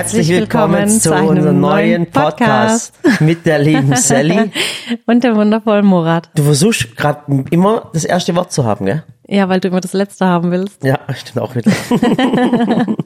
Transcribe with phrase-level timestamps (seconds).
[0.00, 4.50] Herzlich willkommen zu unserem neuen Podcast mit der lieben Sally.
[5.06, 6.30] Und der wundervollen Murat.
[6.36, 9.02] Du versuchst gerade immer das erste Wort zu haben, gell?
[9.28, 10.82] Ja, weil du immer das letzte haben willst.
[10.84, 11.70] Ja, stimmt auch wieder.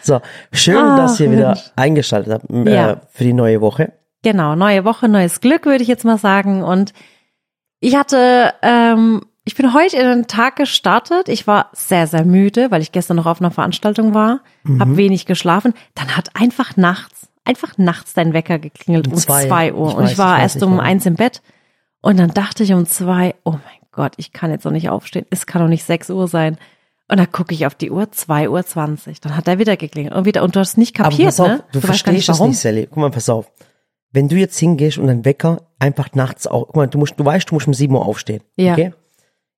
[0.00, 1.72] so, schön, Ach, dass ihr wieder Mensch.
[1.76, 3.02] eingeschaltet habt äh, Ja.
[3.10, 3.92] für die neue Woche.
[4.22, 6.62] Genau, neue Woche, neues Glück, würde ich jetzt mal sagen.
[6.62, 6.94] Und
[7.80, 11.28] ich hatte, ähm, ich bin heute in den Tag gestartet.
[11.28, 14.80] Ich war sehr, sehr müde, weil ich gestern noch auf einer Veranstaltung war, Mhm.
[14.80, 15.74] habe wenig geschlafen.
[15.94, 19.46] Dann hat einfach nachts, einfach nachts dein Wecker geklingelt um Um zwei.
[19.46, 19.88] zwei, Uhr.
[19.90, 21.42] Ich und weiß, ich war ich erst nicht um eins im Bett.
[22.02, 23.60] Und dann dachte ich um zwei, oh mein
[23.92, 25.26] Gott, ich kann jetzt noch nicht aufstehen.
[25.30, 26.56] Es kann doch nicht sechs Uhr sein.
[27.08, 28.64] Und dann gucke ich auf die Uhr, zwei Uhr.
[28.64, 29.20] zwanzig.
[29.20, 30.14] Dann hat er wieder geklingelt.
[30.14, 31.64] Und wieder, und du hast nicht Aber kapiert, pass auf, ne?
[31.72, 32.50] du, gar verstehst das warum.
[32.50, 32.86] nicht, Sally.
[32.86, 33.50] Guck mal, pass auf.
[34.12, 37.24] Wenn du jetzt hingehst und dein Wecker einfach nachts auch, guck mal, du musst, du
[37.24, 38.42] weißt, du musst um 7 Uhr aufstehen.
[38.56, 38.72] Ja.
[38.74, 38.92] Okay?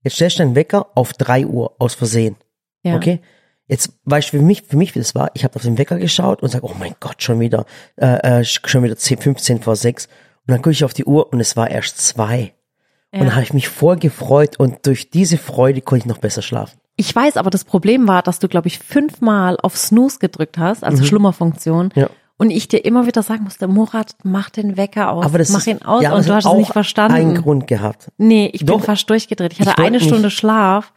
[0.03, 2.37] Jetzt stellst du deinen Wecker auf 3 Uhr aus Versehen.
[2.83, 2.97] Ja.
[2.97, 3.21] Okay?
[3.69, 5.99] Jetzt weißt du, für mich, für mich, wie das war, ich habe auf den Wecker
[5.99, 7.65] geschaut und sag, oh mein Gott, schon wieder,
[7.97, 10.07] äh, äh, schon wieder 10, 15 vor 6.
[10.07, 10.13] Und
[10.47, 12.53] dann gucke ich auf die Uhr und es war erst zwei.
[13.13, 16.41] Und dann habe ich mich voll gefreut und durch diese Freude konnte ich noch besser
[16.41, 16.81] schlafen.
[16.97, 20.83] Ich weiß, aber das Problem war, dass du, glaube ich, fünfmal auf Snooze gedrückt hast,
[20.83, 21.93] also Schlummerfunktion.
[21.95, 22.01] Mhm.
[22.01, 22.11] Ja.
[22.43, 25.61] Und ich dir immer wieder sagen musste, Murat, mach den Wecker aus, Aber das mach
[25.61, 26.03] ist, ihn aus.
[26.03, 27.15] ja, und das du hast es nicht verstanden.
[27.17, 28.11] einen Grund gehabt.
[28.19, 28.79] Nee, ich Doch.
[28.79, 29.53] bin fast durchgedreht.
[29.53, 30.93] Ich hatte Ich eine Stunde Schlaf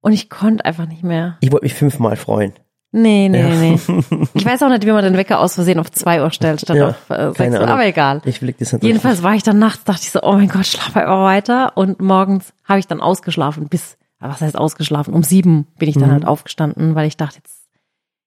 [0.00, 1.36] und ich konnte einfach nicht mehr.
[1.42, 2.54] Ich wollte mich fünfmal freuen.
[2.92, 3.78] Nee, nee, nee.
[4.32, 6.78] Ich weiß auch nicht, wie man den Wecker aus Versehen auf zwei Uhr stellt, statt
[6.78, 7.68] Ja, auf äh, sechs Uhr.
[7.68, 8.22] Aber egal.
[8.24, 10.64] Ich will das nicht Jedenfalls war ich dann nachts, dachte ich so, oh mein Gott,
[10.64, 11.76] schlaf einfach weiter.
[11.76, 15.12] Und morgens habe ich dann ausgeschlafen bis, was heißt ausgeschlafen?
[15.12, 17.66] Um sieben bin ich dann halt aufgestanden, weil ich dachte jetzt,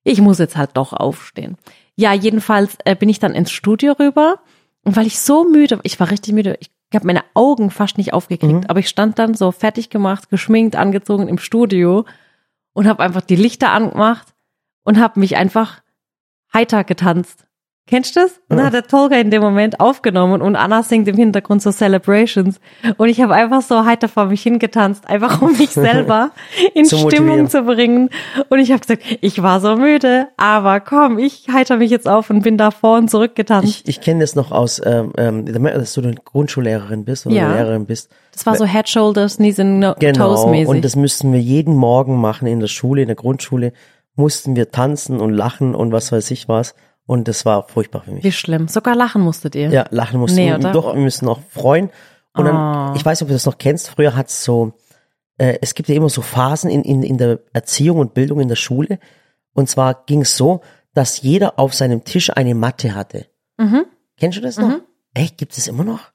[0.04, 1.58] ich muss jetzt halt doch aufstehen.
[2.00, 4.40] Ja, jedenfalls äh, bin ich dann ins Studio rüber
[4.86, 8.14] und weil ich so müde, ich war richtig müde, ich habe meine Augen fast nicht
[8.14, 12.06] aufgekriegt, aber ich stand dann so fertig gemacht, geschminkt, angezogen im Studio
[12.72, 14.34] und habe einfach die Lichter angemacht
[14.86, 15.82] und habe mich einfach
[16.54, 17.46] heiter getanzt.
[17.90, 18.34] Kennst du das?
[18.50, 21.72] Und dann hat der Tolga in dem Moment aufgenommen und Anna singt im Hintergrund so
[21.72, 22.60] Celebrations.
[22.98, 26.30] Und ich habe einfach so heiter vor mich hingetanzt, einfach um mich selber
[26.76, 27.50] in Zu Stimmung motivieren.
[27.50, 28.10] zu bringen.
[28.50, 32.30] Und ich habe gesagt, ich war so müde, aber komm, ich heiter mich jetzt auf
[32.30, 33.68] und bin da vor und zurück getanzt.
[33.68, 37.52] Ich, ich kenne das noch aus, ähm, ähm, dass du eine Grundschullehrerin bist oder Ja.
[37.54, 38.12] Lehrerin bist.
[38.34, 40.48] Das war so Head, Shoulders, Knees and no Toes Genau.
[40.52, 40.68] mäßig.
[40.68, 43.74] Und das müssten wir jeden Morgen machen in der Schule, in der Grundschule.
[44.16, 46.76] Mussten wir tanzen und lachen und was weiß ich was.
[47.10, 48.24] Und das war furchtbar für mich.
[48.24, 48.68] Wie schlimm.
[48.68, 49.70] Sogar lachen musstet ihr.
[49.70, 50.72] Ja, lachen mussten Nee, oder?
[50.72, 51.90] Doch, wir müssen auch freuen.
[52.36, 52.96] Und dann, Oh.
[52.96, 54.74] ich weiß nicht, ob du das noch kennst, früher hat's so,
[55.40, 58.48] äh, es gibt ja immer so Phasen in, in, in der Erziehung und Bildung in
[58.48, 59.00] der Schule.
[59.54, 60.62] Und zwar ging es so,
[60.94, 63.26] dass jeder auf seinem Tisch eine Matte hatte.
[63.58, 63.86] Mhm.
[64.18, 64.76] Kennst du das noch?
[65.16, 65.40] Echt?
[65.40, 66.12] Gibt es immer noch?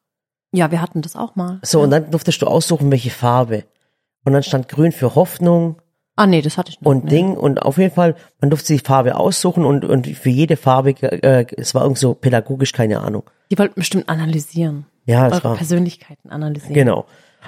[0.53, 1.59] Ja, wir hatten das auch mal.
[1.63, 3.65] So, und dann durftest du aussuchen, welche Farbe.
[4.25, 5.83] Und dann stand grün für Hoffnung
[6.17, 6.87] Ah, nee, das hatte ich nicht.
[6.87, 7.11] und nee.
[7.11, 7.37] Ding.
[7.37, 11.47] Und auf jeden Fall, man durfte die Farbe aussuchen und, und für jede Farbe, äh,
[11.57, 13.25] es war irgend so pädagogisch, keine Ahnung.
[13.51, 14.87] Die wollten bestimmt analysieren.
[15.07, 16.75] Ja, das Eure war, Persönlichkeiten analysieren.
[16.75, 17.07] genau.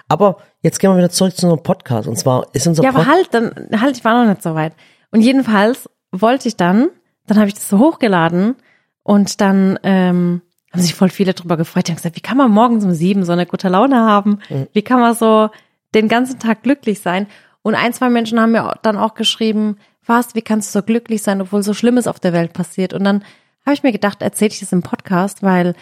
[0.09, 2.07] Aber jetzt gehen wir wieder zurück zu unserem Podcast.
[2.09, 4.55] Und zwar ist unser Ja, aber Podcast, halt, dann, halt, ich war noch nicht so
[4.55, 4.75] weit.
[5.11, 6.89] Und jedenfalls wollte ich dann,
[7.27, 8.57] dann habe ich das so hochgeladen
[9.05, 11.87] und dann ähm, haben sich voll viele drüber gefreut.
[11.87, 14.41] Die haben gesagt, wie kann man morgens um sieben so eine gute Laune haben?
[14.73, 15.49] Wie kann man so
[15.95, 17.27] den ganzen Tag glücklich sein?
[17.67, 21.23] Und ein, zwei Menschen haben mir dann auch geschrieben, was, wie kannst du so glücklich
[21.23, 22.93] sein, obwohl so Schlimmes auf der Welt passiert?
[22.93, 23.25] Und dann
[23.65, 25.75] habe ich mir gedacht, erzähle ich das im Podcast, weil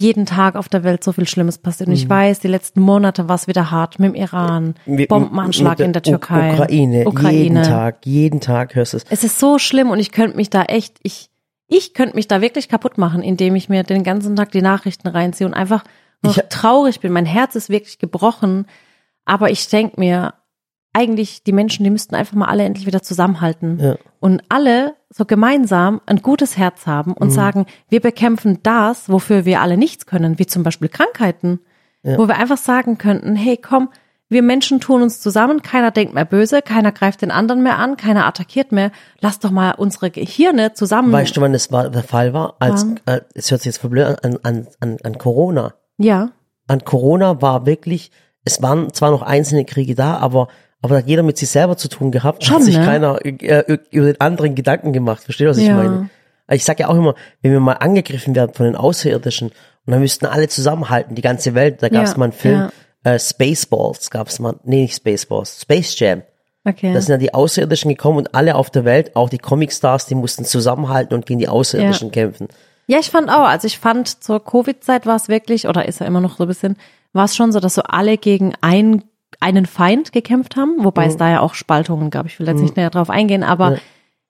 [0.00, 1.88] jeden Tag auf der Welt so viel Schlimmes passiert.
[1.88, 5.78] Und ich weiß, die letzten Monate war es wieder hart mit dem Iran, mit- Bombenanschlag
[5.78, 6.52] mit in der Türkei.
[6.52, 9.04] Ukraine, jeden Tag, jeden Tag hörst du es.
[9.10, 11.28] Es ist so schlimm und ich könnte mich da echt, ich,
[11.66, 15.08] ich könnte mich da wirklich kaputt machen, indem ich mir den ganzen Tag die Nachrichten
[15.08, 15.84] reinziehe und einfach
[16.22, 17.12] nur Ich- traurig bin.
[17.12, 18.66] Mein Herz ist wirklich gebrochen.
[19.26, 20.32] Aber ich denke mir,
[20.98, 23.78] eigentlich, die Menschen, die müssten einfach mal alle endlich wieder zusammenhalten.
[23.80, 23.94] Ja.
[24.20, 27.16] Und alle so gemeinsam ein gutes Herz haben Mhm.
[27.18, 31.60] und sagen, wir bekämpfen das, wofür wir alle nichts können, wie zum Beispiel Krankheiten.
[32.04, 33.90] Wo wir einfach sagen könnten, hey, komm,
[34.30, 37.96] wir Menschen tun uns zusammen, keiner denkt mehr böse, keiner greift den anderen mehr an,
[37.96, 38.92] keiner attackiert mehr.
[39.20, 41.12] Lass doch mal unsere Gehirne zusammen.
[41.12, 42.54] Weißt du, wann das war, der Fall war?
[42.60, 45.74] Als, äh, es hört sich jetzt verblöd an, an, an, an Corona.
[45.98, 46.30] ja,
[46.66, 48.10] An Corona war wirklich,
[48.44, 50.48] es waren zwar noch einzelne Kriege da, aber
[50.82, 52.84] aber da hat jeder mit sich selber zu tun gehabt, Schon, hat sich ne?
[52.84, 55.22] keiner äh, über den anderen Gedanken gemacht.
[55.24, 55.74] Verstehst du, was ich Ja.
[55.74, 56.10] meine?
[56.50, 60.00] Ich sag ja auch immer, wenn wir mal angegriffen werden von den Außerirdischen und dann
[60.00, 62.70] müssten alle zusammenhalten, die ganze Welt, da gab es Ja, mal einen Film,
[63.04, 63.12] ja.
[63.12, 66.22] äh, Spaceballs gab es mal, nee, nicht Spaceballs, Space Jam.
[66.64, 66.92] okay.
[66.94, 70.14] Da sind ja die Außerirdischen gekommen und alle auf der Welt, auch die Comicstars, die
[70.14, 72.48] mussten zusammenhalten und gegen die Außerirdischen kämpfen.
[72.86, 76.06] Ja, ich fand auch, also ich fand zur Covid-Zeit war es wirklich, oder ist ja
[76.06, 76.76] immer noch so ein bisschen,
[77.12, 79.04] war es schon so, dass so alle gegen ein,
[79.40, 82.26] einen Feind gekämpft haben, wobei es da ja auch Spaltungen gab.
[82.26, 83.74] Ich will jetzt nicht näher drauf eingehen, aber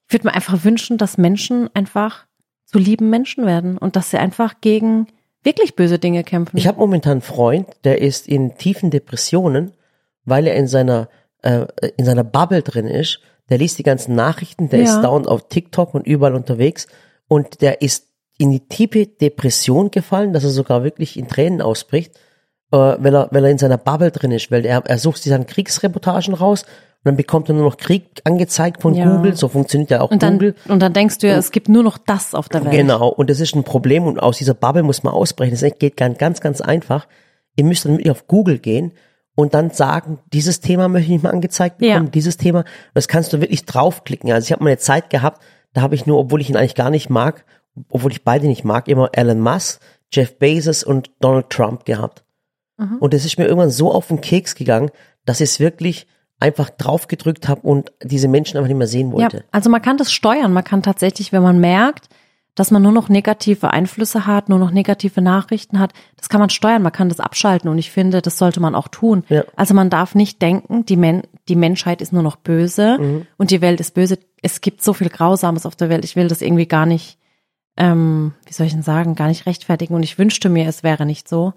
[0.07, 2.27] ich würde mir einfach wünschen, dass Menschen einfach
[2.67, 5.07] zu lieben Menschen werden und dass sie einfach gegen
[5.43, 6.57] wirklich böse Dinge kämpfen.
[6.59, 9.73] Ich habe momentan einen Freund, der ist in tiefen Depressionen,
[10.25, 11.09] weil er in seiner
[11.43, 11.67] äh,
[11.97, 13.21] in seiner Bubble drin ist.
[13.49, 14.85] Der liest die ganzen Nachrichten, der Ja.
[14.97, 16.87] ist dauernd auf TikTok und überall unterwegs
[17.29, 22.19] und der ist in die tiefe Depression gefallen, dass er sogar wirklich in Tränen ausbricht,
[22.73, 25.31] äh, weil er weil er in seiner Bubble drin ist, weil er er sucht sich
[25.33, 29.05] dann Kriegsreportagen raus und dann bekommt er nur noch Krieg angezeigt von Ja.
[29.17, 30.55] Google, so funktioniert ja auch und dann, Google.
[30.69, 32.73] und dann denkst du ja, es gibt nur noch das auf der Welt.
[32.75, 35.57] Genau, und das ist ein Problem und aus dieser Bubble muss man ausbrechen.
[35.59, 37.07] Das geht ganz, ganz, ganz einfach.
[37.57, 38.93] Ihr müsst dann wirklich auf Google gehen
[39.35, 42.11] und dann sagen, dieses Thema möchte ich nicht mal angezeigt bekommen, Ja.
[42.11, 42.65] dieses Thema.
[42.95, 44.33] Das kannst du wirklich draufklicken.
[44.33, 45.41] Also ich habe mal eine Zeit gehabt,
[45.75, 47.45] da habe ich nur, obwohl ich ihn eigentlich gar nicht mag,
[47.91, 49.81] obwohl ich beide nicht mag, immer Elon Musk,
[50.13, 52.25] Jeff Bezos und Donald Trump gehabt.
[52.79, 52.97] Mhm.
[53.01, 54.91] Und es ist mir irgendwann so auf den Keks gegangen,
[55.27, 56.07] dass ich es wirklich
[56.41, 59.45] einfach draufgedrückt habe und diese Menschen einfach nicht mehr sehen Ja, wollte.
[59.51, 60.53] also man kann das steuern.
[60.53, 62.09] Man kann tatsächlich, wenn man merkt,
[62.55, 66.51] dass man nur noch negative Einflüsse hat, nur noch negative Nachrichten hat, das kann man
[66.51, 69.23] steuern, man kann das abschalten und ich finde, das sollte man auch tun.
[69.29, 69.45] Ja.
[69.55, 73.27] Also man darf nicht denken, die, Men die Menschheit ist nur noch böse Mhm.
[73.37, 74.19] und die Welt ist böse.
[74.43, 76.05] Es gibt so viel Grausames auf der Welt.
[76.05, 77.19] Ich will das irgendwie gar nicht,
[77.77, 81.07] ähm, wie soll ich denn sagen, gar nicht rechtfertigen und ich wünschte mir, es wäre
[81.07, 81.53] nicht so.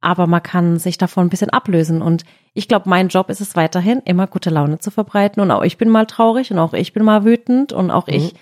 [0.00, 2.02] Aber man kann sich davon ein bisschen ablösen.
[2.02, 5.40] Und ich glaube, mein Job ist es weiterhin, immer gute Laune zu verbreiten.
[5.42, 8.34] Und auch ich bin mal traurig und auch ich bin mal wütend und auch ich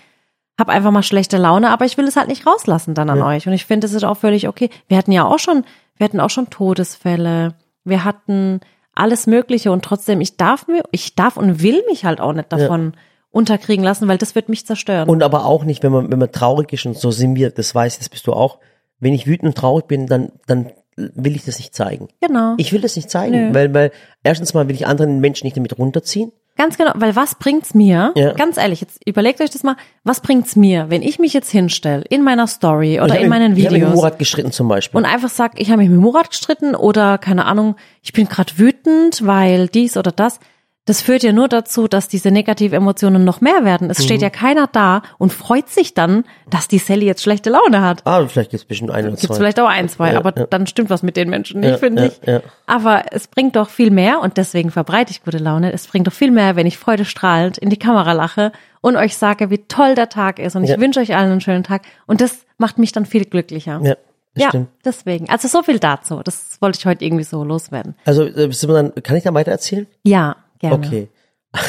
[0.59, 3.47] habe einfach mal schlechte Laune, aber ich will es halt nicht rauslassen dann an euch.
[3.47, 4.69] Und ich finde, es ist auch völlig okay.
[4.87, 5.65] Wir hatten ja auch schon,
[5.97, 7.55] wir hatten auch schon Todesfälle.
[7.83, 8.61] Wir hatten
[8.93, 12.51] alles Mögliche und trotzdem, ich darf mir, ich darf und will mich halt auch nicht
[12.51, 12.93] davon
[13.29, 15.09] unterkriegen lassen, weil das wird mich zerstören.
[15.09, 17.75] Und aber auch nicht, wenn man, wenn man traurig ist und so sind wir, das
[17.75, 18.59] weiß das bist du auch.
[18.99, 22.07] Wenn ich wütend und traurig bin, dann, dann will ich das nicht zeigen.
[22.21, 22.53] genau.
[22.57, 23.53] Ich will das nicht zeigen, Nö.
[23.53, 23.91] weil, weil
[24.23, 26.31] erstens mal will ich anderen Menschen nicht damit runterziehen.
[26.57, 28.13] Ganz genau, weil was bringt's mir?
[28.15, 28.31] Ja.
[28.31, 29.75] Ganz ehrlich, jetzt überlegt euch das mal,
[30.05, 33.65] was bringt's mir, wenn ich mich jetzt hinstelle in meiner Story oder in meinen Ich
[33.65, 34.97] habe mit Videos Murat gestritten zum Beispiel.
[34.97, 38.57] und einfach sag, ich habe mich mit Murat gestritten oder keine Ahnung, ich bin gerade
[38.57, 40.39] wütend, weil dies oder das.
[40.87, 43.89] Das führt ja nur dazu, dass diese negative Emotionen noch mehr werden.
[43.89, 44.03] Es Mhm.
[44.03, 48.01] steht ja keiner da und freut sich dann, dass die Sally jetzt schlechte Laune hat.
[48.05, 49.35] ah, vielleicht gibt es bestimmt ein oder Gibt's zwei.
[49.35, 50.45] vielleicht auch ein, zwei, Ja, aber ja.
[50.45, 52.41] dann stimmt was mit den Menschen nicht, Ja, finde ich.
[52.67, 55.73] Aber es bringt doch viel mehr und deswegen verbreite ich gute Laune.
[55.73, 58.51] Es bringt doch viel mehr, wenn ich freudestrahlend in die Kamera lache
[58.81, 60.55] und euch sage, wie toll der Tag ist.
[60.55, 61.81] Und ich wünsche euch allen einen schönen Tag.
[62.05, 63.79] Und das macht mich dann viel glücklicher.
[63.83, 63.95] Ja,
[64.37, 64.67] Ja, stimmt.
[64.85, 65.29] deswegen.
[65.31, 66.21] Also so viel dazu.
[66.23, 67.95] Das wollte ich heute irgendwie so loswerden.
[68.05, 69.87] Also, äh, sind wir dann, kann ich da weiter erzählen?
[70.03, 70.75] Ja, gerne.
[70.75, 71.09] Okay.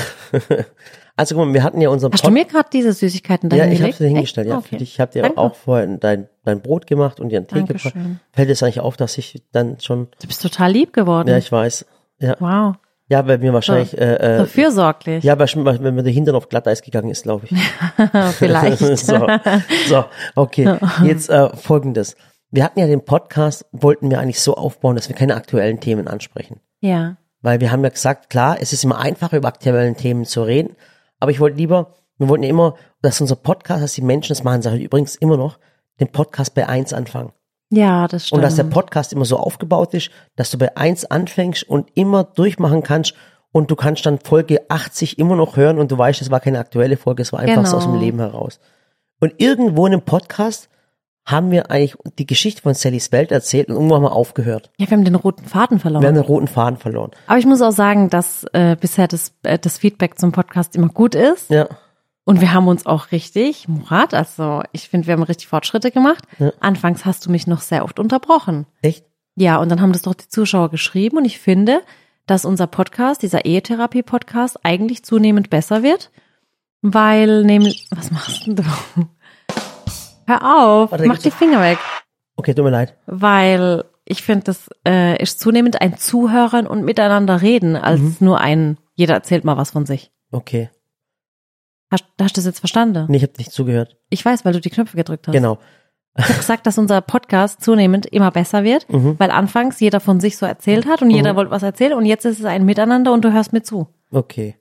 [1.16, 3.66] also, guck mal, wir hatten ja unseren Hast du mir gerade diese Süßigkeiten da Ja,
[3.66, 4.46] ich habe sie hingestellt.
[4.48, 4.52] Echt?
[4.52, 4.68] Ja, Okay.
[4.70, 4.92] für dich.
[4.94, 5.38] Ich habe dir Danke.
[5.38, 7.94] auch vorher dein, dein Brot gemacht und dir einen Tee gebracht.
[8.32, 11.28] Fällt es eigentlich auf, dass ich dann schon, Du bist total lieb geworden.
[11.28, 11.86] ja, ich weiß.
[12.18, 12.74] Ja, wow.
[13.08, 13.96] ja bei mir wahrscheinlich, So.
[13.98, 15.24] äh, So äh, fürsorglich.
[15.24, 17.56] ja, bei, wenn mir der Hintern auf Glatteis gegangen ist, glaube ich.
[18.38, 18.78] Vielleicht.
[18.98, 19.26] so,
[19.88, 20.04] so,
[20.34, 20.76] okay.
[21.04, 22.16] Jetzt äh, folgendes.
[22.50, 26.08] Wir hatten ja den Podcast, wollten wir eigentlich so aufbauen, dass wir keine aktuellen Themen
[26.08, 26.60] ansprechen.
[26.80, 27.16] Ja.
[27.46, 30.74] Weil wir haben ja gesagt, klar, es ist immer einfacher, über aktuelle Themen zu reden,
[31.20, 34.62] aber ich wollte lieber, wir wollten immer, dass unser Podcast, dass die Menschen das machen,
[34.62, 35.60] sage ich übrigens immer noch,
[36.00, 37.30] den Podcast bei eins anfangen.
[37.70, 38.38] Ja, das stimmt.
[38.38, 42.24] Und dass der Podcast immer so aufgebaut ist, dass du bei eins anfängst und immer
[42.24, 43.14] durchmachen kannst
[43.52, 46.58] und du kannst dann Folge 80 immer noch hören und du weißt, es war keine
[46.58, 48.04] aktuelle Folge, es war einfach so aus dem Genau.
[48.04, 48.58] Leben heraus.
[49.20, 50.68] Und irgendwo in einem Podcast
[51.26, 54.70] haben wir eigentlich die Geschichte von Sallys Welt erzählt und irgendwo haben wir aufgehört.
[54.78, 56.02] ja, wir haben den roten Faden verloren.
[56.02, 57.10] Wir haben den roten Faden verloren.
[57.26, 60.88] Aber ich muss auch sagen, dass äh, bisher das, äh, das Feedback zum Podcast immer
[60.88, 61.50] gut ist.
[61.50, 61.68] Ja.
[62.24, 66.24] Und wir haben uns auch richtig, Murat, also ich finde, wir haben richtig Fortschritte gemacht.
[66.38, 66.52] Ja.
[66.60, 68.66] Anfangs hast du mich noch sehr oft unterbrochen.
[68.82, 69.04] Echt?
[69.36, 71.82] Ja, und dann haben das doch die Zuschauer geschrieben und ich finde,
[72.26, 76.10] dass unser Podcast, dieser Ehetherapie-Podcast, eigentlich zunehmend besser wird,
[76.82, 78.64] weil nämlich, was machst denn du?
[80.26, 81.78] Hör auf, Warte, mach die Finger weg.
[82.36, 82.96] Okay, tut mir leid.
[83.06, 88.16] Weil ich finde, das äh, ist zunehmend ein Zuhören und miteinander reden, als Mhm.
[88.20, 90.10] nur ein, jeder erzählt mal was von sich.
[90.32, 90.70] Okay.
[91.90, 93.06] Hast, hast du das jetzt verstanden?
[93.08, 93.96] Nee, ich habe nicht zugehört.
[94.10, 95.32] Ich weiß, weil du die Knöpfe gedrückt hast.
[95.32, 95.58] Genau.
[96.18, 99.16] Ich habe gesagt, dass unser Podcast zunehmend immer besser wird, Mhm.
[99.18, 102.24] weil anfangs jeder von sich so erzählt hat und jeder wollte was erzählen und jetzt
[102.24, 103.88] ist es ein Miteinander und du hörst mir zu.
[104.10, 104.56] Okay.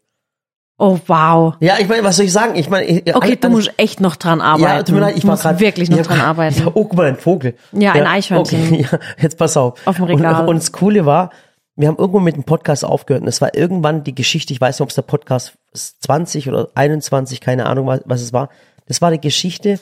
[0.78, 1.56] Oh, wow.
[1.62, 2.56] Ja, ich meine, was soll ich sagen?
[2.56, 4.64] Ich meine, ich- Okay, an- du musst echt noch dran arbeiten.
[4.78, 6.60] Ja, tut mir leid, ich du war gerade wirklich noch hab dran arbeiten.
[6.60, 7.56] Ja, oh, guck mal, ein Vogel.
[7.72, 8.62] Ja, ein Eichhörnchen.
[8.74, 9.80] Okay, ja, jetzt pass auf.
[9.88, 10.42] Auf dem Regal.
[10.42, 11.30] Und, und das Coole war,
[11.78, 14.76] wir haben irgendwo mit dem Podcast aufgehört und es war irgendwann die Geschichte, ich weiß
[14.80, 18.50] nicht, ob es der Podcast 20 oder 21, keine Ahnung, was, was es war.
[18.88, 19.80] Das war die Geschichte,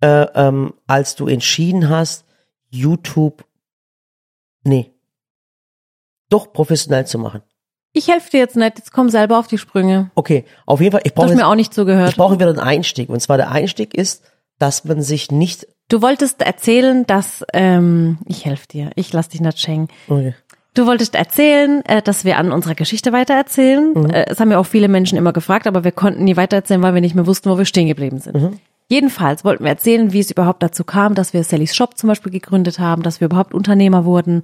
[0.00, 2.24] äh, ähm, als du entschieden hast,
[2.68, 3.44] YouTube,
[4.64, 4.92] nee,
[6.28, 7.42] doch professionell zu machen.
[7.98, 10.10] Ich helfe dir jetzt nicht, jetzt komm selber auf die Sprünge.
[10.14, 12.14] Okay, auf jeden Fall, ich brauche mir auch nicht Ich zugehört.
[12.16, 13.08] brauche wieder einen Einstieg.
[13.08, 14.22] Und zwar der Einstieg ist,
[14.58, 19.40] dass man sich nicht, Du wolltest erzählen, dass, ähm, ich helfe dir, ich lass dich
[19.40, 19.88] nicht schenken.
[20.08, 20.34] okay.
[20.74, 23.92] Du wolltest erzählen, äh, dass wir an unserer Geschichte weitererzählen.
[23.94, 24.10] Mhm.
[24.10, 26.92] Äh, Es haben ja auch viele Menschen immer gefragt, aber wir konnten nie weitererzählen, weil
[26.92, 28.34] wir nicht mehr wussten, wo wir stehen geblieben sind.
[28.36, 28.60] Mhm.
[28.88, 32.30] Jedenfalls wollten wir erzählen, wie es überhaupt dazu kam, dass wir Sallys Shop zum Beispiel
[32.30, 34.42] gegründet haben, dass wir überhaupt Unternehmer wurden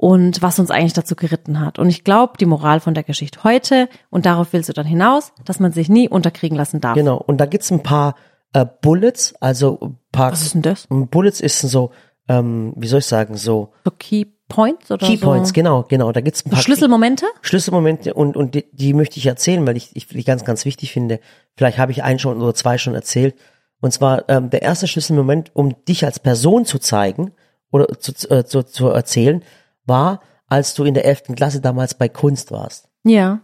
[0.00, 1.78] und was uns eigentlich dazu geritten hat.
[1.78, 5.34] Und ich glaube, die Moral von der Geschichte heute, und darauf willst du dann hinaus,
[5.44, 6.94] dass man sich nie unterkriegen lassen darf.
[6.94, 7.18] Genau.
[7.18, 8.14] Und da gibt's ein paar
[8.54, 10.86] äh, Bullets, also ein paar Was ist denn das?
[10.88, 11.90] Bullets ist so,
[12.28, 15.26] ähm, wie soll ich sagen, so So Key Points oder Key so?
[15.26, 16.12] Points, genau, genau.
[16.12, 17.26] Da gibt's ein paar Schlüsselmomente?
[17.42, 20.92] Schlüsselmomente und, und die, die möchte ich erzählen, weil ich, ich die ganz, ganz wichtig
[20.92, 21.20] finde.
[21.58, 23.34] Vielleicht habe ich einen schon oder zwei schon erzählt.
[23.82, 27.32] Und zwar ähm, der erste Schlüsselmoment, um dich als Person zu zeigen
[27.70, 29.42] oder zu, äh, zu, zu erzählen,
[29.86, 31.34] war, als du in der 11.
[31.36, 32.88] Klasse damals bei Kunst warst.
[33.04, 33.40] Ja.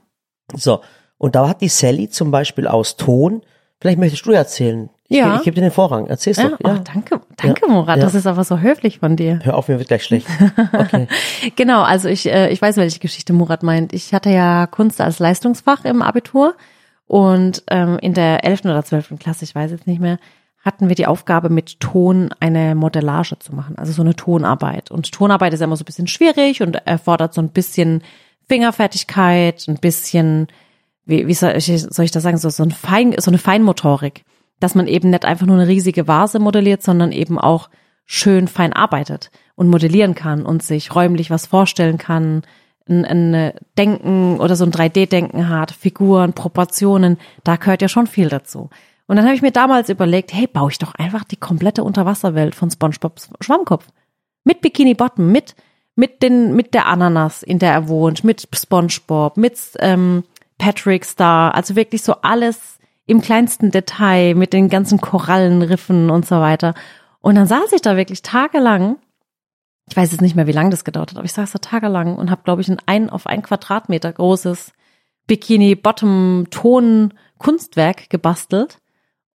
[0.54, 0.80] So,
[1.18, 3.42] und da hat die Sally zum Beispiel aus Ton,
[3.80, 4.90] vielleicht möchtest du erzählen.
[5.08, 5.36] Ich, Ja.
[5.36, 6.58] Ich gebe dir den Vorrang, erzähl's Ja, doch.
[6.64, 6.78] oh, Ja.
[6.78, 7.72] danke, danke, Ja.
[7.72, 7.98] Murat.
[7.98, 8.04] Ja.
[8.04, 9.38] Das ist aber so höflich von dir.
[9.44, 10.26] Hör auf, mir wird gleich schlecht.
[10.72, 11.06] Okay.
[11.56, 13.92] Genau, also ich, äh, ich weiß, welche Geschichte Murat meint.
[13.92, 16.56] Ich hatte ja Kunst als Leistungsfach im Abitur
[17.06, 18.64] und ähm, in der 11.
[18.64, 19.14] oder 12.
[19.20, 20.18] Klasse, ich weiß jetzt nicht mehr,
[20.66, 24.90] hatten wir die Aufgabe, mit Ton eine Modellage zu machen, also so eine Tonarbeit.
[24.90, 28.02] Und Tonarbeit ist immer so ein bisschen schwierig und erfordert so ein bisschen
[28.49, 30.49] Fingerfertigkeit, ein bisschen,
[31.04, 34.25] wie, wie soll, ich, soll ich das sagen, so, so, ein Fein, so eine Feinmotorik,
[34.58, 37.70] dass man eben nicht einfach nur eine riesige Vase modelliert, sondern eben auch
[38.04, 42.42] schön fein arbeitet und modellieren kann und sich räumlich was vorstellen kann,
[42.88, 48.28] ein, ein Denken oder so ein 3D-Denken hat, Figuren, Proportionen, da gehört ja schon viel
[48.28, 48.68] dazu.
[49.06, 52.54] Und dann habe ich mir damals überlegt, hey, baue ich doch einfach die komplette Unterwasserwelt
[52.54, 53.86] von SpongeBob Schwammkopf.
[54.44, 55.54] Mit Bikini Bottom, mit,
[55.94, 60.25] mit den, mit der Ananas, in der er wohnt, mit SpongeBob, mit ähm,
[60.58, 66.40] Patrick Star, also wirklich so alles im kleinsten Detail, mit den ganzen Korallenriffen und so
[66.40, 66.75] weiter.
[67.20, 68.96] Und dann saß ich da wirklich tagelang
[69.88, 72.16] ich weiß jetzt nicht mehr, wie lange das gedauert hat, aber ich saß da tagelang
[72.16, 74.72] und habe, glaube ich, ein, ein auf ein Quadratmeter großes
[75.28, 78.78] Bikini-Bottom-Ton-Kunstwerk gebastelt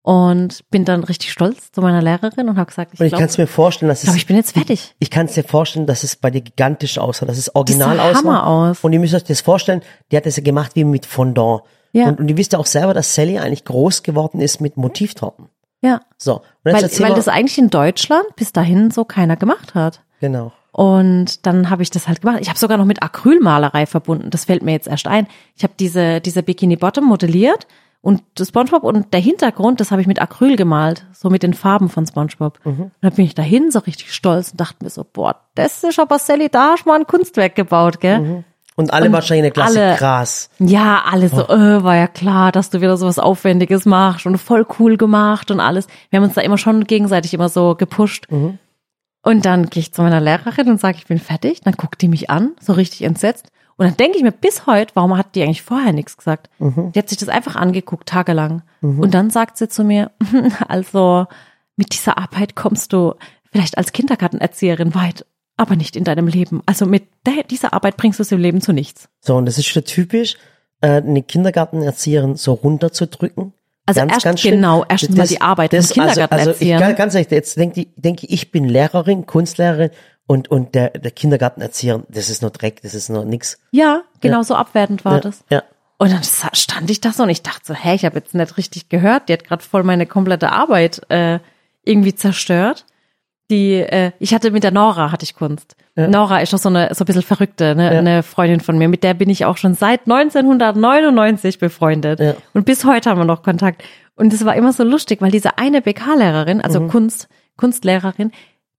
[0.03, 3.23] und bin dann richtig stolz zu meiner Lehrerin und habe gesagt, ich Und ich kann
[3.23, 4.95] es mir vorstellen, dass es, glaub, ich bin jetzt fertig.
[4.99, 8.09] ich kann es dir vorstellen, dass es bei dir gigantisch aussah, dass es original sah
[8.09, 8.17] aussah.
[8.19, 8.79] Hammer aus.
[8.83, 9.81] Und ihr müsst euch das vorstellen,
[10.11, 11.61] die hat das ja gemacht wie mit Fondant.
[11.93, 12.07] Ja.
[12.07, 15.49] Und, und ihr wisst ja auch selber, dass Sally eigentlich groß geworden ist mit Motivtorten.
[15.83, 16.41] Ja, So.
[16.63, 20.01] Weil, weil das eigentlich in Deutschland bis dahin so keiner gemacht hat.
[20.19, 20.51] genau.
[20.73, 22.37] Und dann habe ich das halt gemacht.
[22.39, 24.29] Ich habe sogar noch mit Acrylmalerei verbunden.
[24.29, 25.27] Das fällt mir jetzt erst ein.
[25.57, 27.67] Ich habe diese diese Bikini Bottom modelliert
[28.01, 31.87] und SpongeBob und der Hintergrund, das habe ich mit Acryl gemalt, so mit den Farben
[31.89, 32.59] von SpongeBob.
[32.63, 32.81] Mhm.
[32.81, 35.99] Und dann bin ich dahin so richtig stolz und dachte mir so, boah, das ist
[35.99, 38.43] aber Sally, da hast du mal ein Kunstwerk gebaut, gell?
[38.77, 40.49] Und alle Und wahrscheinlich in der Klasse alle- krass.
[40.57, 44.37] Ja, alles so, äh, war ja klar, dass du wieder so was Aufwendiges machst und
[44.37, 45.87] voll cool gemacht und alles.
[46.09, 48.27] Wir haben uns da immer schon gegenseitig immer so gepusht.
[49.23, 51.61] Und dann gehe ich zu meiner Lehrerin und sage, ich bin fertig.
[51.61, 53.51] Dann guckt die mich an, so richtig entsetzt.
[53.77, 56.49] Und dann denke ich mir bis heute, warum hat die eigentlich vorher nichts gesagt?
[56.59, 58.61] Die hat sich das einfach angeguckt, tagelang.
[58.81, 60.11] Und dann sagt sie zu mir,
[60.67, 61.25] also
[61.77, 63.15] mit dieser Arbeit kommst du
[63.51, 65.25] vielleicht als Kindergartenerzieherin weit,
[65.57, 66.61] aber nicht in deinem Leben.
[66.65, 69.09] Also mit der, dieser Arbeit bringst du es im Leben zu nichts.
[69.19, 70.35] So, und das ist wieder typisch,
[70.81, 73.53] äh, eine Kindergartenerzieherin so runterzudrücken.
[73.87, 77.31] Also erst genau, erstens mal die Arbeit das, von also, also ich, ganz- ganz ehrlich,
[77.31, 79.89] jetzt denke ich, denke ich, ich bin Lehrerin, Kunstlehrerin
[80.27, 83.59] und, und der, der Kindergartenerzieher, das ist nur Dreck, das ist nur nix.
[83.71, 85.43] Ja, genau so abwertend war Ja, das.
[85.49, 85.63] ja.
[85.97, 88.57] Und dann stand ich da so und ich dachte so, hä, ich habe jetzt nicht
[88.57, 91.37] richtig gehört, die hat gerade voll meine komplette Arbeit äh,
[91.83, 92.85] irgendwie zerstört.
[93.51, 95.75] Die, äh, ich hatte mit der Nora hatte ich Kunst.
[95.95, 97.99] Nora ist doch so eine so ein bisschen verrückte, ne, Ja.
[97.99, 102.19] eine Freundin von mir, mit der bin ich auch schon seit 1999 befreundet.
[102.19, 102.33] Ja.
[102.53, 103.83] Und bis heute haben wir noch Kontakt.
[104.15, 106.87] Und es war immer so lustig, weil diese eine BK-Lehrerin, also Mhm.
[106.89, 108.31] Kunst, Kunstlehrerin,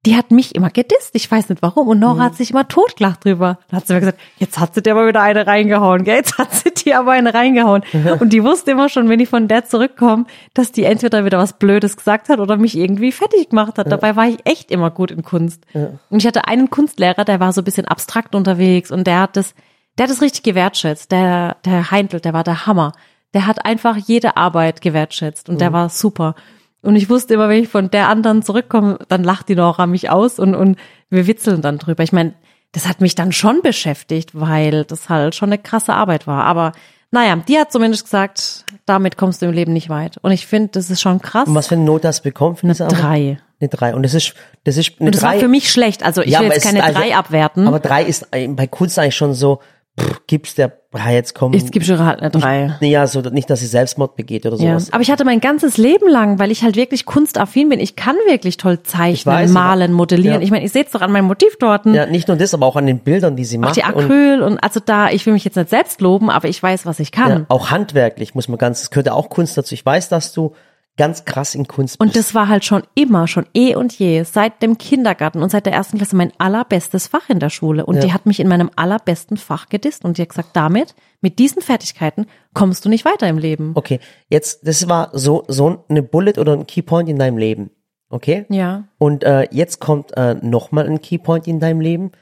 [0.05, 1.11] die hat mich immer gedisst.
[1.13, 1.87] Ich weiß nicht warum.
[1.87, 2.23] Und Nora Mhm.
[2.23, 3.59] hat sich immer totgelacht drüber.
[3.69, 6.17] Da hat sie mir gesagt, jetzt hat sie dir aber wieder eine reingehauen, gell?
[6.17, 7.85] Jetzt hat sie dir aber eine reingehauen.
[8.21, 11.53] Und die wusste immer schon, wenn ich von der zurückkomme, dass die entweder wieder was
[11.53, 13.93] Blödes gesagt hat oder mich irgendwie fertig gemacht hat.
[13.93, 15.65] Dabei war ich echt immer gut in Kunst.
[15.73, 19.37] Und ich hatte einen Kunstlehrer, der war so ein bisschen abstrakt unterwegs und der hat
[19.37, 19.55] das,
[19.99, 21.13] der hat das richtig gewertschätzt.
[21.13, 22.93] Der, der Heintl, der war der Hammer.
[23.35, 26.35] Der hat einfach jede Arbeit gewertschätzt und der war super.
[26.83, 30.11] Und ich wusste immer, wenn ich von der anderen zurückkomme, dann lacht die Nora mich
[30.11, 30.77] aus und, und
[31.11, 32.03] wir witzeln dann drüber.
[32.03, 32.35] Ich meine,
[32.73, 36.45] das hat mich dann schon beschäftigt, weil das halt schon eine krasse Arbeit war.
[36.45, 36.73] Aber
[37.11, 40.17] naja, die hat zumindest gesagt, damit kommst du im Leben nicht weit.
[40.23, 41.47] Und ich finde, das ist schon krass.
[41.47, 42.93] Und was für eine Not hast du bekommen Arbeit?
[42.93, 43.39] drei.
[43.61, 43.95] Eine drei.
[43.95, 44.35] Und das ist,
[44.65, 45.35] das ist eine Und das drei.
[45.35, 46.03] war für mich schlecht.
[46.03, 47.69] Also ich Ja, will jetzt keine ist also- drei abwerten.
[47.69, 49.61] Aber drei ist äh, bei Kunst eigentlich schon so,
[50.01, 51.53] pff, gibst der, ja, jetzt komm.
[51.55, 52.77] Ich gebe schon halt eine drei.
[52.81, 54.79] Ja, so, nicht, dass sie Selbstmord begeht oder Ja.
[54.79, 54.93] sowas.
[54.93, 57.81] Aber ich hatte mein ganzes Leben lang, weil ich halt wirklich kunstaffin bin.
[57.81, 60.41] Ich kann wirklich toll zeichnen, weiß, malen, modellieren.
[60.41, 60.45] ja.
[60.45, 61.87] Ich meine, ich sehe es doch an meinem Motiv dort.
[61.87, 63.77] Ja, nicht nur das, aber auch an den Bildern, die sie Auch macht.
[63.77, 66.63] die und, Acryl und also da, ich will mich jetzt nicht selbst loben, aber ich
[66.63, 67.31] weiß, was ich kann.
[67.31, 69.75] ja, auch handwerklich muss man ganz, es gehört ja auch Kunst dazu.
[69.75, 70.55] Ich weiß, dass du
[70.99, 72.17] ganz krass in Kunst Und bist.
[72.19, 75.73] das war halt schon immer, schon eh und je, seit dem Kindergarten und seit der
[75.73, 77.87] ersten Klasse mein allerbestes Fach in der Schule.
[77.87, 78.01] Und Ja.
[78.03, 81.63] die hat mich in meinem allerbesten Fach gedisst und die hat gesagt, damit, mit diesen
[81.63, 83.73] Fertigkeiten kommst du nicht weiter im Leben.
[83.75, 87.71] Okay, jetzt, das war so, so eine Bullet oder ein Keypoint in deinem Leben.
[88.11, 88.45] Okay?
[88.51, 88.85] Ja.
[88.99, 92.13] Und äh, jetzt kommt äh, nochmal ein Keypoint in deinem Leben.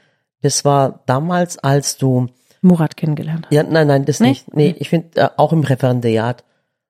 [0.41, 2.27] Das war damals, als du,
[2.61, 3.47] Murat kennengelernt.
[3.49, 4.47] ja, nein, nein, das Nicht?
[4.47, 4.55] nicht.
[4.55, 6.45] Nee, ich finde äh, auch im Referendariat.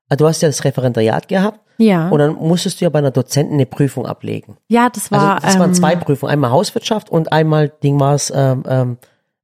[0.09, 1.59] Äh, Du hast ja das Referendariat gehabt.
[1.81, 2.09] Ja.
[2.09, 4.57] Und dann musstest du ja bei einer Dozentin eine Prüfung ablegen.
[4.67, 5.35] Ja, das war.
[5.35, 8.97] Also das waren ähm, zwei Prüfungen, einmal Hauswirtschaft und einmal Ding war es ähm, ähm,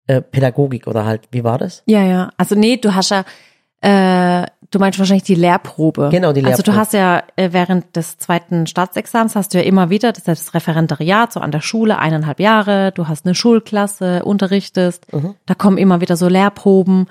[0.08, 1.84] äh, Pädagogik oder halt, wie war das?
[1.86, 2.30] Ja, ja.
[2.38, 3.24] Also nee, du hast ja,
[3.82, 6.10] äh, du meinst wahrscheinlich die Lehrprobe.
[6.12, 6.78] Genau, die Also du Lehrprobe.
[6.78, 10.54] hast ja äh, während des zweiten Staatsexamens hast du ja immer wieder das, ist das
[10.54, 15.36] Referendariat so an der Schule, eineinhalb Jahre, du hast eine Schulklasse, unterrichtest, Mhm.
[15.46, 17.08] da kommen immer wieder so Lehrproben.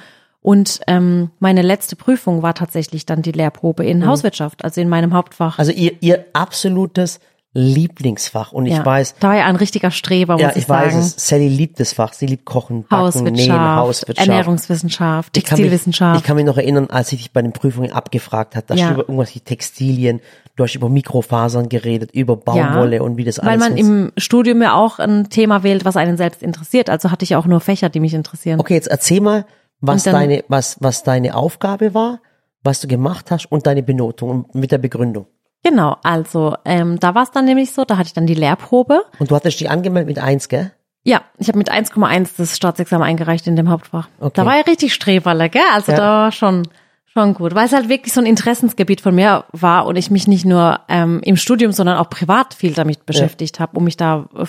[0.47, 5.13] Und ähm, meine letzte Prüfung war tatsächlich dann die Lehrprobe in Hauswirtschaft, also in meinem
[5.13, 5.57] Hauptfach.
[5.57, 5.61] Mhm.
[5.61, 7.19] Also ihr, ihr absolutes
[7.53, 8.53] Lieblingsfach.
[8.53, 8.87] Und ich ja.
[8.87, 11.05] weiß, da war ja ein richtiger Streber, muss ja, ich, ich weiß sagen.
[11.05, 12.13] es, Sally liebt das Fach.
[12.13, 14.29] Sie liebt Kochen, Backen, Hauswirtschaft, Nähen, Hauswirtschaft.
[14.29, 16.21] Ernährungswissenschaft, Ich kann, mich, Textilwissenschaft.
[16.21, 18.83] ich kann mich noch erinnern, als ich dich bei den Prüfungen abgefragt hat, da Ja.
[18.85, 20.21] hast du über irgendwelche Textilien,
[20.55, 23.85] du hast über Mikrofasern geredet, über Baumwolle und wie das alles Weil man ist.
[23.85, 26.89] im Studium ja auch ein Thema wählt, was einen selbst interessiert.
[26.89, 28.61] Also hatte ich ja auch nur Fächer, die mich interessieren.
[28.61, 29.45] Okay, jetzt erzähl mal,
[29.81, 32.21] was dann- deine, was, was deine Aufgabe war,
[32.63, 35.27] was du gemacht hast und deine Benotung und mit der Begründung.
[35.63, 39.03] Genau, also ähm, da war es dann nämlich so, da hatte ich dann die Lehrprobe.
[39.19, 40.73] Und du hattest dich angemeldet mit eins, gell?
[41.03, 44.09] Ja, ich habe mit 1,1 das Staatsexamen eingereicht in dem Hauptfach.
[44.21, 44.33] Okay.
[44.35, 45.63] Da war ja richtig Streberle, gell?
[45.73, 45.99] Also Ja.
[45.99, 46.69] da war schon
[47.07, 50.29] schon gut, weil es halt wirklich so ein Interessensgebiet von mir war und ich mich
[50.29, 54.29] nicht nur ähm, im Studium, sondern auch privat viel damit beschäftigt habe, um mich da
[54.37, 54.45] äh,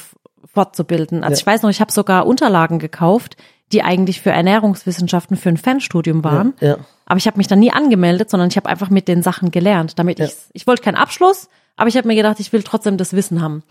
[0.54, 1.24] fortzubilden.
[1.24, 1.40] Also Ja.
[1.40, 3.38] ich weiß noch, ich habe sogar Unterlagen gekauft,
[3.72, 6.54] die eigentlich für Ernährungswissenschaften für ein Fernstudium waren.
[6.62, 6.78] Ja, ja.
[7.06, 9.98] Aber ich habe mich dann nie angemeldet, sondern ich habe einfach mit den Sachen gelernt,
[10.00, 10.26] damit Ja.
[10.26, 13.42] ich ich wollte keinen Abschluss, aber ich habe mir gedacht, ich will trotzdem das Wissen
[13.42, 13.64] haben.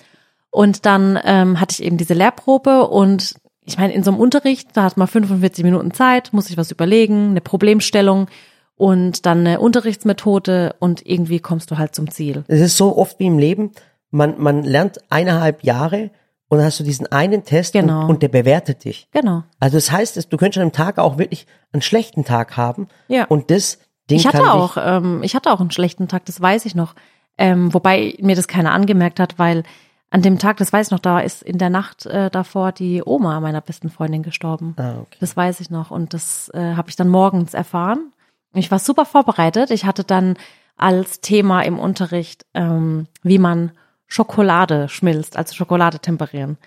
[0.51, 4.69] Und dann ähm, hatte ich eben diese Lehrprobe und ich meine, in so einem Unterricht,
[4.75, 8.29] da hat man 45 Minuten Zeit, muss ich was überlegen, eine Problemstellung
[8.77, 12.45] und dann eine Unterrichtsmethode und irgendwie kommst du halt zum Ziel.
[12.49, 13.73] Es ist so oft wie im Leben,
[14.11, 16.11] man, man lernt eineinhalb Jahre
[16.49, 18.03] und dann hast du diesen einen Test Genau.
[18.03, 19.09] und, und der bewertet dich.
[19.13, 19.43] Genau.
[19.59, 22.89] Also das heißt, du könntest an einem Tag auch wirklich einen schlechten Tag haben.
[23.09, 23.25] Ja.
[23.25, 23.79] Und das
[24.11, 26.95] Ding Ich hatte auch, ähm, ich hatte auch einen schlechten Tag, das weiß ich noch.
[27.39, 29.65] Ähm, wobei mir das keiner angemerkt hat, weil
[30.11, 33.03] an dem Tag, das weiß ich noch, da ist in der Nacht äh, davor die
[33.05, 34.75] Oma meiner besten Freundin gestorben.
[34.79, 35.17] Ah, okay.
[35.21, 38.13] Das weiß ich noch und das äh, habe ich dann morgens erfahren.
[38.55, 39.71] Ich war super vorbereitet.
[39.71, 40.37] Ich hatte dann
[40.77, 43.73] als Thema im Unterricht, ähm, wie man
[44.07, 46.59] Schokolade schmilzt, also Schokolade temperieren.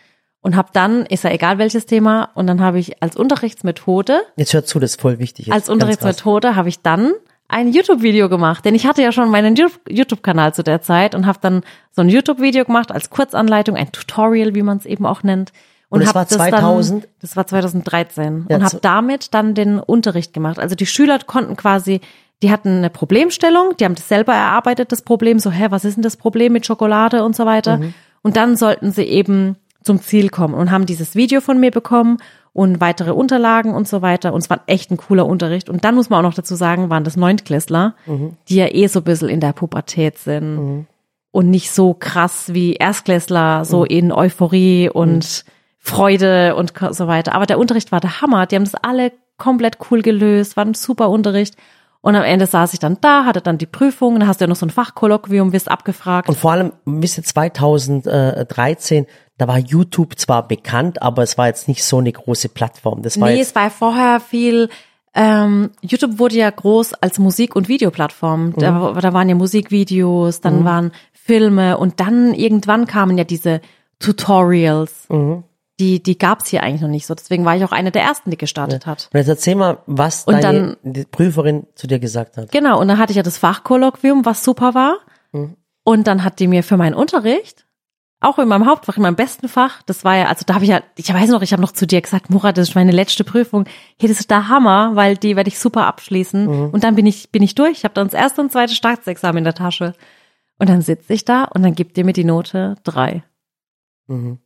[0.41, 4.53] Und habe dann, ist ja egal welches Thema, und dann habe ich als Unterrichtsmethode Jetzt
[4.53, 5.47] hör zu, das ist voll wichtig.
[5.47, 5.53] Jetzt.
[5.53, 5.69] als.
[5.69, 7.11] Unterrichtsmethode habe ich dann
[7.49, 9.55] ein YouTube-Video gemacht, denn ich hatte ja schon meinen
[9.89, 14.55] YouTube-Kanal zu der Zeit und habe dann so ein YouTube-Video gemacht als Kurzanleitung, ein Tutorial,
[14.55, 15.51] wie man es eben auch nennt.
[15.89, 17.03] Und das hab war 2000?
[17.03, 20.59] Dann, das war 2013 Ja, und habe damit dann den Unterricht gemacht.
[20.59, 22.01] Also die Schüler konnten quasi,
[22.41, 25.95] die hatten eine Problemstellung, die haben das selber erarbeitet, das Problem, so, hä, was ist
[25.95, 27.77] denn das Problem mit Schokolade und so weiter.
[27.77, 27.93] Mhm.
[28.21, 32.17] Und dann sollten sie eben zum Ziel kommen und haben dieses Video von mir bekommen
[32.53, 34.33] und weitere Unterlagen und so weiter.
[34.33, 35.69] Und es war echt ein cooler Unterricht.
[35.69, 37.95] Und dann muss man auch noch dazu sagen, waren das Neuntklässler,
[38.47, 40.87] die ja eh so ein bisschen in der Pubertät sind
[41.31, 45.45] und nicht so krass wie Erstklässler, so in Euphorie und
[45.77, 47.33] Freude und so weiter.
[47.35, 48.45] Aber der Unterricht war der Hammer.
[48.45, 51.55] Die haben das alle komplett cool gelöst, war ein super Unterricht.
[52.01, 54.47] Und am Ende saß ich dann da, hatte dann die Prüfung, dann hast du ja
[54.47, 56.29] noch so ein Fachkolloquium, wirst abgefragt.
[56.29, 59.05] Und vor allem, ihr, 2013,
[59.37, 63.01] da war YouTube zwar bekannt, aber es war jetzt nicht so eine große Plattform.
[63.01, 64.69] Das war Nee, es war vorher viel,
[65.13, 68.53] ähm, YouTube wurde ja groß als Musik- und Videoplattform.
[68.55, 73.59] Da, da waren ja Musikvideos, dann waren Filme und dann irgendwann kamen ja diese
[73.99, 75.05] Tutorials.
[75.79, 77.15] Die, die gab's hier eigentlich noch nicht so.
[77.15, 79.09] Deswegen war ich auch eine der ersten, die gestartet hat.
[79.13, 82.51] und jetzt erzähl mal, was Und deine die Prüferin zu dir gesagt hat.
[82.51, 84.97] Genau, und dann hatte ich ja das Fachkolloquium, was super war.
[85.83, 87.65] Und dann hat die mir für meinen Unterricht,
[88.21, 90.69] auch in meinem Hauptfach, in meinem besten Fach, das war ja, also da habe ich
[90.69, 93.23] ja, ich weiß noch, ich habe noch zu dir gesagt, Murat, das ist meine letzte
[93.23, 93.65] Prüfung.
[93.97, 96.47] Hey, das ist der Hammer, weil die werde ich super abschließen.
[96.71, 97.77] Und dann bin ich, bin ich durch.
[97.77, 99.93] Ich habe dann das erste und zweite Staatsexamen in der Tasche.
[100.57, 103.23] Und dann sitze ich da und dann gibt ihr mir die Note drei.
[104.07, 104.39] Mhm.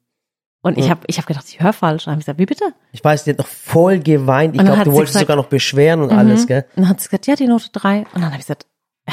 [0.66, 2.06] Und ich habe ich hab gedacht, ich höre falsch.
[2.06, 2.64] Dann habe ich gesagt, wie bitte?
[2.94, 4.56] Ich weiß, die hat noch voll geweint.
[4.56, 6.66] Ich Und glaube, du wolltest gesagt- sogar noch beschweren und alles, gell?
[6.76, 8.00] Und dann hat sie gesagt, ja, die Note drei.
[8.14, 8.66] Und dann habe ich gesagt,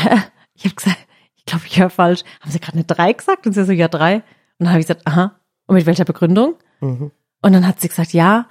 [0.54, 0.98] ich habe gesagt,
[1.34, 2.22] ich glaube, ich höre falsch.
[2.40, 3.46] Haben sie gerade eine drei gesagt?
[3.46, 4.14] Und sie so, ja, drei.
[4.16, 4.22] Und
[4.60, 5.40] dann habe ich gesagt, aha.
[5.66, 6.54] Und mit welcher Begründung?
[6.80, 7.10] Mhm.
[7.42, 8.46] Und dann hat sie gesagt, ja,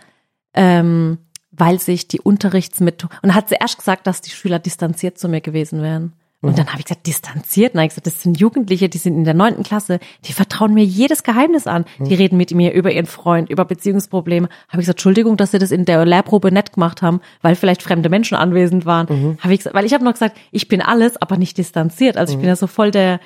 [0.53, 1.19] ähm,
[1.51, 5.29] weil sich die Unterrichtsmethode, und dann hat sie erst gesagt, dass die Schüler distanziert zu
[5.29, 6.13] mir gewesen wären.
[6.41, 7.75] Und dann habe ich gesagt, distanziert?
[7.75, 10.85] Nein, ich gesagt, das sind Jugendliche, die sind in der neunten Klasse, die vertrauen mir
[10.85, 11.83] jedes Geheimnis an.
[11.99, 14.47] Die reden mit mir über ihren Freund, über Beziehungsprobleme.
[14.69, 17.83] Habe ich gesagt, Entschuldigung, dass sie das in der Lehrprobe nett gemacht haben, weil vielleicht
[17.83, 19.37] fremde Menschen anwesend waren.
[19.41, 22.15] Habe ich gesagt, weil ich habe noch gesagt, ich bin alles, aber nicht distanziert.
[22.15, 23.19] Also ich bin ja so voll der,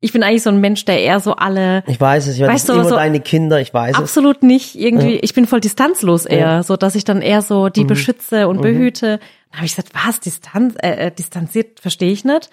[0.00, 2.68] ich bin eigentlich so ein Mensch, der eher so alle Ich weiß es, ich weiß,
[2.70, 3.98] immer so- deine Kinder, ich weiß es.
[3.98, 7.84] Absolut nicht irgendwie, ich bin voll distanzlos eher, so dass ich dann eher so die
[7.84, 9.18] beschütze und behüte.
[9.50, 12.50] Dann habe ich gesagt, was, Distanz, äh, äh, distanziert, verstehe ich nicht.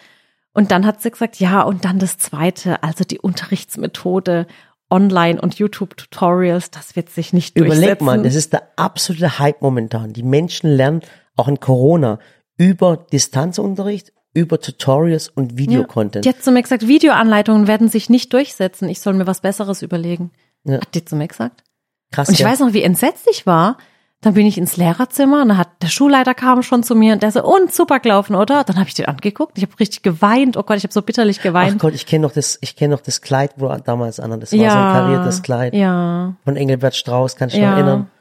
[0.53, 4.47] Und dann hat sie gesagt, ja, und dann das zweite, also die Unterrichtsmethode,
[4.89, 7.83] Online- und YouTube-Tutorials, das wird sich nicht durchsetzen.
[7.83, 10.13] Überleg mal, das ist der absolute Hype momentan.
[10.13, 11.01] Die Menschen lernen
[11.35, 12.19] auch in Corona
[12.57, 16.23] über Distanzunterricht, über Tutorials und Videocontent.
[16.25, 18.87] Die hat zu mir gesagt, Videoanleitungen werden sich nicht durchsetzen.
[18.87, 20.31] Ich soll mir was Besseres überlegen.
[20.63, 20.75] Ja.
[20.75, 21.63] Hat die zu mir gesagt.
[22.11, 22.47] Krass, Und ich ja.
[22.47, 23.77] weiß noch, wie entsetzt ich war.
[24.21, 27.21] Dann bin ich ins Lehrerzimmer und dann hat der Schulleiter kam schon zu mir und
[27.21, 28.63] der so, und super gelaufen, oder?
[28.63, 29.57] Dann habe ich den angeguckt.
[29.57, 30.57] Ich habe richtig geweint.
[30.57, 31.79] Oh Gott, ich habe so bitterlich Ach geweint.
[31.79, 34.51] Gott, ich kenne noch das, ich kenne noch das Kleid, wo er damals an, das
[34.53, 37.77] war ja, so ein kariertes Kleid Ja, von Engelbert Strauß, kann ich mich Ja, noch
[37.77, 38.11] erinnern.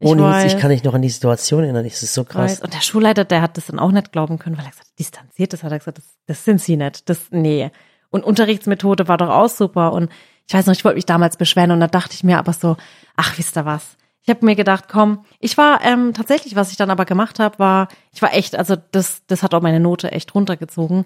[0.00, 0.54] Ohne weiß.
[0.54, 2.52] ich kann mich noch an die Situation erinnern, das ist so krass.
[2.52, 2.60] weiß.
[2.62, 4.98] Und der Schulleiter, der hat das dann auch nicht glauben können, weil er gesagt hat,
[4.98, 7.08] distanziert, das hat er gesagt, das, das sind sie nicht.
[7.08, 7.70] Das, nee.
[8.08, 9.92] Und Unterrichtsmethode war doch auch super.
[9.92, 10.10] Und
[10.48, 12.76] ich weiß noch, ich wollte mich damals beschweren und da dachte ich mir aber so,
[13.16, 13.96] ach, wisst ihr was?
[14.22, 17.58] Ich habe mir gedacht, komm, ich war ähm, tatsächlich, was ich dann aber gemacht habe,
[17.58, 21.04] war, ich war echt, also das, das hat auch meine Note echt runtergezogen.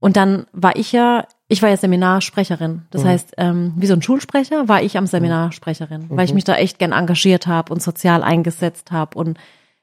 [0.00, 2.82] Und dann war ich ja, ich war ja Seminarsprecherin.
[2.90, 6.54] Das heißt, ähm, wie so ein Schulsprecher war ich am Seminarsprecherin, weil ich mich da
[6.54, 9.18] echt gern engagiert habe und sozial eingesetzt habe.
[9.18, 9.38] Und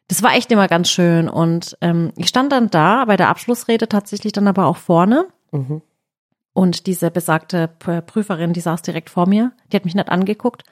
[0.08, 1.28] das war echt immer ganz schön.
[1.28, 5.26] Und ähm, ich stand dann da bei der Abschlussrede tatsächlich dann aber auch vorne.
[6.54, 10.64] Und diese besagte Prüferin, die saß direkt vor mir, die hat mich nicht angeguckt.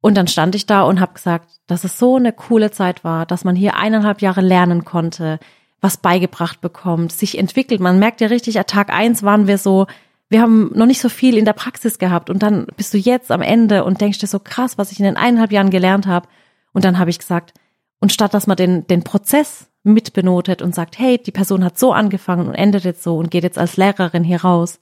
[0.00, 3.24] Und dann stand ich da und habe gesagt, dass es so eine coole Zeit war,
[3.24, 5.38] dass man hier eineinhalb Jahre lernen konnte,
[5.80, 7.80] was beigebracht bekommt, sich entwickelt.
[7.80, 9.86] Man merkt ja richtig, an Tag eins waren wir so,
[10.28, 13.30] wir haben noch nicht so viel in der Praxis gehabt und dann bist du jetzt
[13.30, 16.28] am Ende und denkst dir so krass, was ich in den eineinhalb Jahren gelernt habe.
[16.72, 17.54] Und dann habe ich gesagt,
[18.00, 21.92] und statt dass man den, den Prozess mitbenotet und sagt, hey, die Person hat so
[21.92, 24.80] angefangen und endet jetzt so und geht jetzt als Lehrerin hier raus,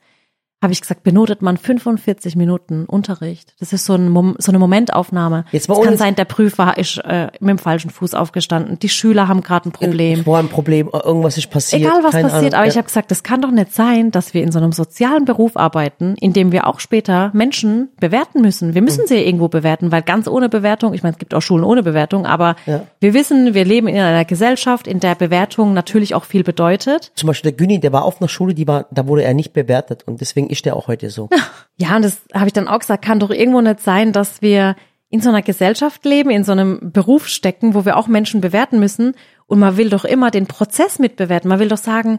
[0.63, 3.55] habe ich gesagt, benotet man 45 Minuten Unterricht.
[3.61, 5.45] Das ist so, ein Mom so eine Momentaufnahme.
[5.53, 8.79] Jetzt es kann sein, der Prüfer ist äh, mit dem falschen Fuß aufgestanden.
[8.79, 10.25] Die Schüler haben gerade ein Problem.
[10.25, 11.83] Wo ein Problem, irgendwas ist passiert.
[11.83, 12.61] Egal was keine passiert, Ahnung.
[12.61, 12.79] aber ich ja.
[12.79, 16.15] habe gesagt, das kann doch nicht sein, dass wir in so einem sozialen Beruf arbeiten,
[16.21, 18.75] in dem wir auch später Menschen bewerten müssen.
[18.75, 18.87] Wir Mhm.
[18.87, 21.83] müssen sie irgendwo bewerten, weil ganz ohne Bewertung, ich meine, es gibt auch Schulen ohne
[21.83, 22.83] Bewertung, aber Ja.
[23.01, 27.13] wir wissen, wir leben in einer Gesellschaft, in der Bewertung natürlich auch viel bedeutet.
[27.15, 29.53] Zum Beispiel der Günni, der war auf einer Schule, die war, da wurde er nicht
[29.53, 31.29] bewertet und deswegen ist er auch heute so.
[31.79, 34.77] Ja, und das habe ich dann auch gesagt, kann doch irgendwo nicht sein, dass wir
[35.11, 38.81] in so einer Gesellschaft leben, in so einem Beruf stecken, wo wir auch Menschen bewerten
[38.81, 39.15] müssen.
[39.47, 41.51] Und man will doch immer den Prozess mitbewerten.
[41.51, 42.19] Man will doch sagen,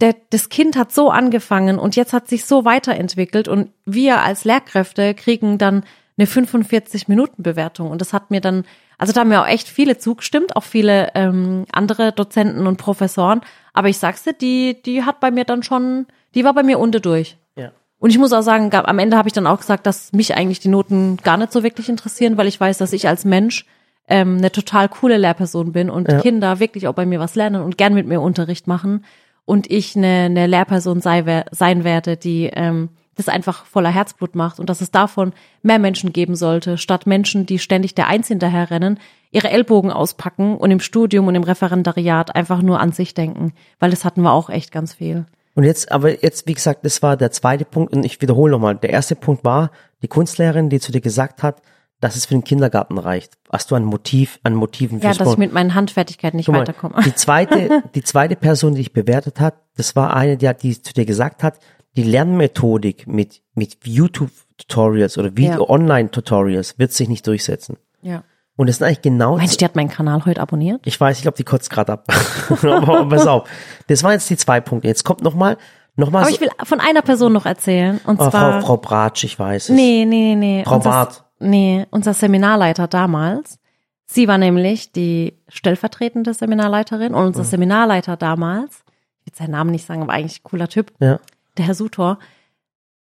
[0.00, 4.44] der, das Kind hat so angefangen und jetzt hat sich so weiterentwickelt und wir als
[4.44, 5.84] Lehrkräfte kriegen dann
[6.18, 7.90] eine 45-Minuten-Bewertung.
[7.90, 8.64] Und das hat mir dann,
[8.98, 13.42] also da haben mir auch echt viele zugestimmt, auch viele ähm, andere Dozenten und Professoren.
[13.72, 16.78] Aber ich sag's dir, die, die hat bei mir dann schon, die war bei mir
[16.78, 17.36] unter durch.
[18.02, 20.34] Und ich muss auch sagen, gab- am Ende habe ich dann auch gesagt, dass mich
[20.34, 23.64] eigentlich die Noten gar nicht so wirklich interessieren, weil ich weiß, dass ich als Mensch
[24.08, 26.20] ähm, eine total coole Lehrperson bin und Ja.
[26.20, 29.04] Kinder wirklich auch bei mir was lernen und gern mit mir Unterricht machen
[29.44, 34.58] und ich eine, eine Lehrperson sei, sein werde, die ähm, das einfach voller Herzblut macht
[34.58, 38.98] und dass es davon mehr Menschen geben sollte, statt Menschen, die ständig der Eins hinterherrennen,
[39.30, 43.90] ihre Ellbogen auspacken und im Studium und im Referendariat einfach nur an sich denken, weil
[43.90, 45.24] das hatten wir auch echt ganz viel.
[45.54, 48.76] Und jetzt, aber jetzt, wie gesagt, das war der zweite Punkt und ich wiederhole nochmal.
[48.76, 49.70] Der erste Punkt war
[50.02, 51.60] die Kunstlehrerin, die zu dir gesagt hat,
[52.00, 53.34] dass es für den Kindergarten reicht.
[53.50, 55.38] Hast du ein Motiv, an Motiven Ja, fürs dass ich Sport?
[55.38, 56.96] mit meinen Handfertigkeiten nicht mal, weiterkomme.
[57.04, 60.80] Die zweite, die zweite Person, die dich bewertet hat, das war eine, die, hat, die
[60.82, 61.58] zu dir gesagt hat,
[61.94, 65.36] die Lernmethodik mit, mit YouTube-Tutorials oder Ja.
[65.36, 67.76] Video-Online-Tutorials wird sich nicht durchsetzen.
[68.00, 68.24] Ja.
[68.56, 70.80] Und das sind eigentlich genau Meinst du, die hat meinen Kanal heute abonniert?
[70.84, 72.06] ich weiß, ich glaube, die kotzt gerade ab.
[72.62, 73.48] aber, pass auf.
[73.88, 74.88] Das waren jetzt die zwei Punkte.
[74.88, 75.56] Jetzt kommt noch mal,
[75.96, 78.00] noch mal Aber so, ich will von einer Person noch erzählen.
[78.04, 78.60] Und oh, zwar.
[78.60, 79.74] Frau, Frau Bratsch, ich weiß es.
[79.74, 80.62] nee, nee, nee.
[80.66, 81.24] Frau Barth.
[81.38, 83.58] Nee, unser Seminarleiter damals.
[84.06, 88.84] Sie war nämlich die stellvertretende Seminarleiterin und unser Seminarleiter damals,
[89.24, 91.18] ich will seinen Namen nicht sagen, aber eigentlich ein cooler Typ, Ja.
[91.56, 92.18] der Herr Sutor,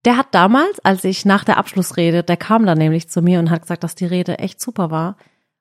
[0.06, 3.50] Der hat damals, als ich nach der Abschlussrede, der kam dann nämlich zu mir und
[3.50, 5.18] hat gesagt, dass die Rede echt super war.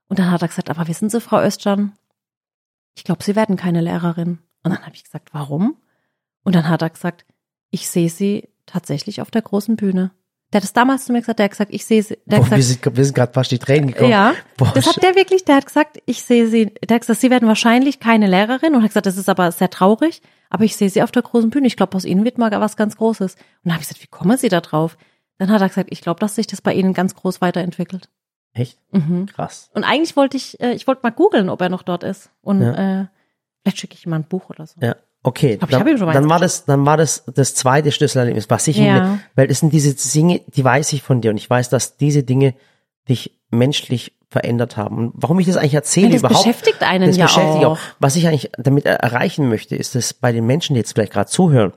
[0.08, 1.92] Und dann hat er gesagt, aber wissen Sie, Frau Östjan,
[2.96, 4.38] ich glaube, Sie werden keine Lehrerin.
[4.62, 5.76] Und dann habe ich gesagt, warum?
[6.44, 7.24] Und dann hat er gesagt,
[7.70, 10.12] ich sehe Sie tatsächlich auf der großen Bühne.
[10.52, 12.16] Der hat es damals zu mir gesagt, der hat gesagt, ich sehe sie.
[12.24, 14.10] Der Boah, hat wir gesagt, sind, wir sind gerade fast die Tränen gekommen.
[14.10, 17.20] ja, Boah, das hat der wirklich, der hat gesagt, ich sehe sie, der hat gesagt,
[17.20, 20.74] sie werden wahrscheinlich keine Lehrerin und hat gesagt, das ist aber sehr traurig, aber ich
[20.74, 21.66] sehe sie auf der großen Bühne.
[21.66, 23.34] Ich glaube, aus ihnen wird mal was ganz Großes.
[23.34, 24.96] Und dann habe ich gesagt, wie kommen Sie da drauf?
[25.36, 28.08] Dann hat er gesagt, ich glaube, dass sich das bei Ihnen ganz groß weiterentwickelt.
[28.58, 28.78] Echt?
[28.92, 29.26] Mhm.
[29.26, 29.70] Krass.
[29.74, 32.30] Und eigentlich wollte ich, äh, ich wollte mal googeln, ob er noch dort ist.
[32.42, 33.02] Und Ja.
[33.02, 33.06] äh,
[33.62, 34.74] vielleicht schicke ich ihm mal ein Buch oder so.
[34.80, 34.96] Ja.
[35.22, 38.48] Okay, glaub, ich dann, mal dann eins war das, dann war das das zweite Schlüsselerlebnis,
[38.50, 39.18] was ich, Ja.
[39.34, 42.22] weil es sind diese Dinge, die weiß ich von dir und ich weiß, dass diese
[42.22, 42.54] Dinge
[43.08, 44.98] dich menschlich verändert haben.
[44.98, 47.78] Und warum ich das eigentlich erzähle das überhaupt, beschäftigt einen das ja beschäftigt auch.
[47.98, 51.12] Was ich eigentlich damit er- erreichen möchte, ist, dass bei den Menschen, die jetzt vielleicht
[51.12, 51.72] gerade zuhören,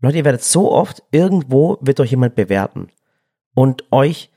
[0.00, 2.88] Leute, ihr werdet so oft irgendwo wird euch jemand bewerten
[3.54, 4.30] und euch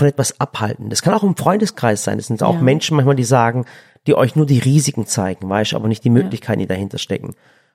[0.00, 0.90] von etwas abhalten.
[0.90, 2.18] Das kann auch im Freundeskreis sein.
[2.18, 2.60] Das sind auch Ja.
[2.60, 3.66] Menschen manchmal, die sagen,
[4.06, 7.34] die euch nur die Risiken zeigen, weißt, du, aber nicht die Möglichkeiten, die dahinter stecken.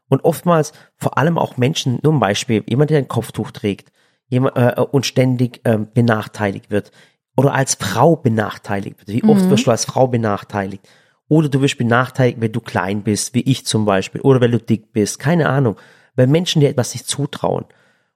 [0.09, 3.91] Und oftmals vor allem auch Menschen, nur ein Beispiel, jemand, der ein Kopftuch trägt
[4.27, 6.91] jemand, äh, und ständig ähm, benachteiligt wird
[7.37, 9.09] oder als Frau benachteiligt wird.
[9.09, 10.87] Wie oft wirst du als Frau benachteiligt?
[11.27, 14.59] Oder du wirst benachteiligt, wenn du klein bist, wie ich zum Beispiel, oder wenn du
[14.59, 15.75] dick bist, keine Ahnung.
[16.15, 17.65] Weil Menschen dir etwas nicht zutrauen.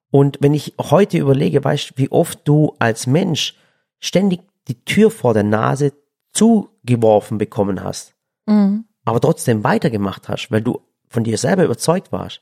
[0.10, 3.56] Und wenn ich heute überlege, weißt du, wie oft du als Mensch
[4.00, 5.94] ständig die Tür vor der Nase
[6.34, 8.86] zugeworfen bekommen hast, Mhm.
[9.06, 12.42] aber trotzdem weitergemacht hast, weil du von dir selber überzeugt warst.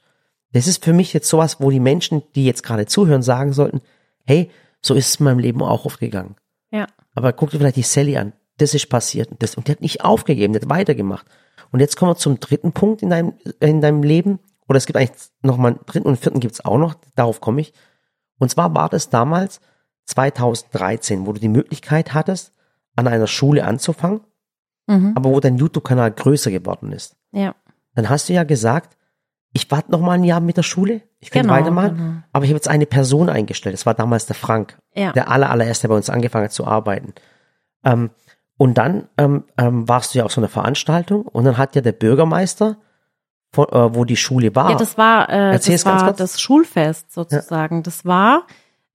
[0.54, 3.82] Das ist für mich jetzt sowas, wo die Menschen, die jetzt gerade zuhören, sagen sollten,
[4.26, 4.50] hey,
[4.82, 6.36] so ist es in meinem Leben auch oft gegangen.
[6.72, 6.88] Ja.
[7.16, 8.34] Aber guck dir vielleicht die Sally an.
[8.58, 9.32] Das ist passiert.
[9.32, 11.26] Und, das, und die hat nicht aufgegeben, die hat weitergemacht.
[11.72, 14.40] Und jetzt kommen wir zum dritten Punkt in deinem, in deinem Leben.
[14.70, 16.96] Oder es gibt eigentlich noch mal einen dritten und vierten gibt's auch noch.
[17.16, 17.74] Darauf komme ich.
[18.40, 19.60] Und zwar war das damals
[20.08, 22.54] 2013, wo du die Möglichkeit hattest,
[22.96, 24.22] an einer Schule anzufangen,
[24.88, 25.14] Mhm.
[25.16, 27.16] aber wo dein YouTube-Kanal größer geworden ist.
[27.32, 27.54] Ja.
[27.94, 28.98] Dann hast du ja gesagt,
[29.54, 31.02] ich warte noch mal ein Jahr mit der Schule.
[31.20, 31.98] Ich kann Genau, weitermachen.
[31.98, 32.14] genau.
[32.32, 33.74] Aber ich habe jetzt eine Person eingestellt.
[33.74, 35.12] Das war damals der Frank Ja.
[35.12, 37.14] der aller, allererste, der bei uns angefangen hat zu arbeiten.
[37.84, 38.12] Ähm,
[38.58, 41.82] und dann ähm, ähm, warst du ja auf so einer Veranstaltung und dann hat ja
[41.82, 42.78] der Bürgermeister,
[43.54, 47.82] von, äh, wo die Schule war, Ja, das war, äh, das war das Schulfest sozusagen.
[47.84, 48.44] Das war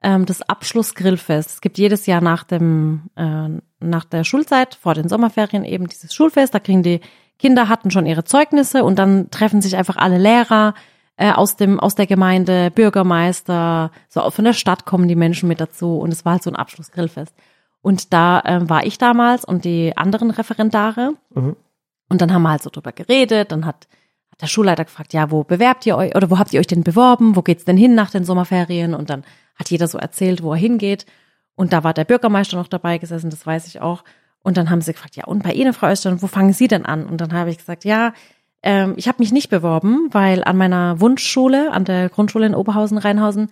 [0.02, 1.50] ähm, das Abschlussgrillfest.
[1.50, 3.48] Es gibt jedes Jahr nach dem äh,
[3.80, 6.54] nach der Schulzeit vor den Sommerferien eben dieses Schulfest.
[6.54, 7.00] Da kriegen die
[7.38, 10.74] Kinder hatten schon ihre Zeugnisse und dann treffen sich einfach alle Lehrer
[11.16, 15.48] äh, aus dem aus der Gemeinde, Bürgermeister, so auch von der Stadt kommen die Menschen
[15.48, 17.34] mit dazu und es war halt so ein Abschlussgrillfest.
[17.80, 21.14] Und da äh, war ich damals und die anderen Referendare.
[21.34, 21.56] Mhm.
[22.08, 23.50] Und dann haben wir halt so drüber geredet.
[23.50, 23.88] Dann hat, hat
[24.42, 27.36] der Schulleiter gefragt, ja, wo bewerbt ihr euch oder wo habt ihr euch denn beworben?
[27.36, 28.94] Wo geht's denn hin nach den Sommerferien?
[28.94, 29.24] Und dann
[29.56, 31.06] hat jeder so erzählt, wo er hingeht.
[31.54, 34.04] Und da war der Bürgermeister noch dabei gesessen, das weiß ich auch.
[34.42, 36.84] Und dann haben sie gefragt, ja, und bei Ihnen, Frau Östern, wo fangen Sie denn
[36.84, 37.06] an?
[37.06, 38.12] Und dann habe ich gesagt, ja,
[38.62, 42.98] ähm, ich habe mich nicht beworben, weil an meiner Wunschschule, an der Grundschule in Oberhausen,
[42.98, 43.50] Rheinhausen,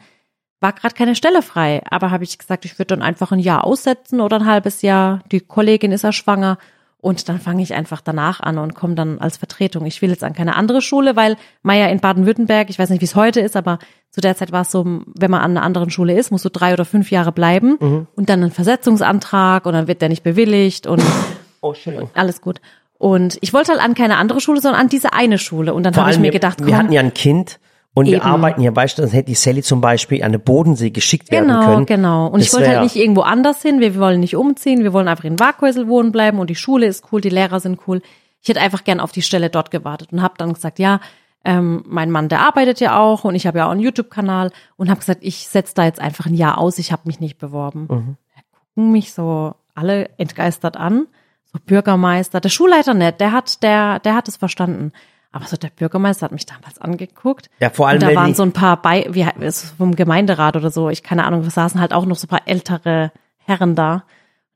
[0.60, 1.82] war gerade keine Stelle frei.
[1.88, 5.20] Aber habe ich gesagt, ich würde dann einfach ein Jahr aussetzen oder ein halbes Jahr.
[5.30, 6.58] Die Kollegin ist ja schwanger.
[7.00, 9.86] Und dann fange ich einfach danach an und komme dann als Vertretung.
[9.86, 13.06] Ich will jetzt an keine andere Schule, weil Meier in Baden-Württemberg, ich weiß nicht, wie
[13.06, 13.78] es heute ist, aber
[14.10, 16.50] zu der Zeit war es so, wenn man an einer anderen Schule ist, musst du
[16.50, 17.76] drei oder fünf Jahre bleiben
[18.14, 21.02] und dann einen Versetzungsantrag und dann wird der nicht bewilligt und
[21.62, 21.74] oh,
[22.14, 22.60] alles gut.
[22.98, 25.72] Und ich wollte halt an keine andere Schule, sondern an diese eine Schule.
[25.72, 27.58] Und dann habe ich mir wir, gedacht, wir komm, hatten ja ein Kind
[27.94, 28.22] und wir Eben.
[28.26, 31.48] arbeiten ja, weißt du, dann hätte die Sally zum Beispiel an den Bodensee geschickt werden
[31.48, 31.86] Genau, können.
[31.86, 32.26] genau.
[32.28, 33.80] Und ich wollte halt nicht irgendwo anders hin.
[33.80, 34.82] Wir wollen nicht umziehen.
[34.84, 37.80] Wir wollen einfach in Waghäusel wohnen bleiben und die Schule ist cool, die Lehrer sind
[37.88, 38.00] cool.
[38.42, 41.00] Ich hätte einfach gern auf die Stelle dort gewartet und habe dann gesagt, ja,
[41.44, 44.88] ähm, mein Mann, der arbeitet ja auch und ich habe ja auch einen YouTube-Kanal und
[44.88, 46.78] habe gesagt, ich setze da jetzt einfach ein Jahr aus.
[46.78, 47.88] Ich habe mich nicht beworben.
[47.90, 48.16] Mhm.
[48.36, 51.06] Da gucken mich so alle entgeistert an.
[51.52, 54.92] So Bürgermeister, der Schulleiter nicht, der hat, der, der hat es verstanden.
[55.32, 57.50] Aber so der Bürgermeister hat mich damals angeguckt.
[57.60, 60.56] Ja, vor allem, Und da waren so ein paar bei, wie es ist vom Gemeinderat
[60.56, 63.74] oder so, ich keine Ahnung, wir saßen halt auch noch so ein paar ältere Herren
[63.76, 64.04] da.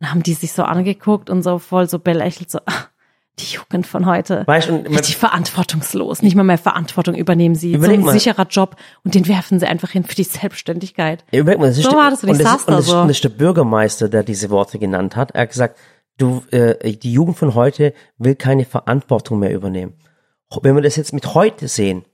[0.00, 2.72] Und haben die sich so angeguckt und so voll so belächelt, so, ah,
[3.38, 4.42] die Jugend von heute.
[4.46, 6.22] Weißt und- Richtig verantwortungslos.
[6.22, 7.76] Nicht mal mehr Verantwortung übernehmen sie.
[7.78, 8.12] So ein mal.
[8.12, 11.24] sicherer Job und den werfen sie einfach hin für die Selbstständigkeit.
[11.30, 12.82] Ja, überleg mal, das ist So der- war das und ich das saß und da
[12.82, 13.00] so.
[13.00, 15.30] und das ist der Bürgermeister, der diese Worte genannt hat.
[15.32, 15.78] Er hat gesagt,
[16.18, 19.94] du, äh, die Jugend von heute will keine Verantwortung mehr übernehmen.
[20.62, 22.04] Wenn wir das jetzt mit heute sehen,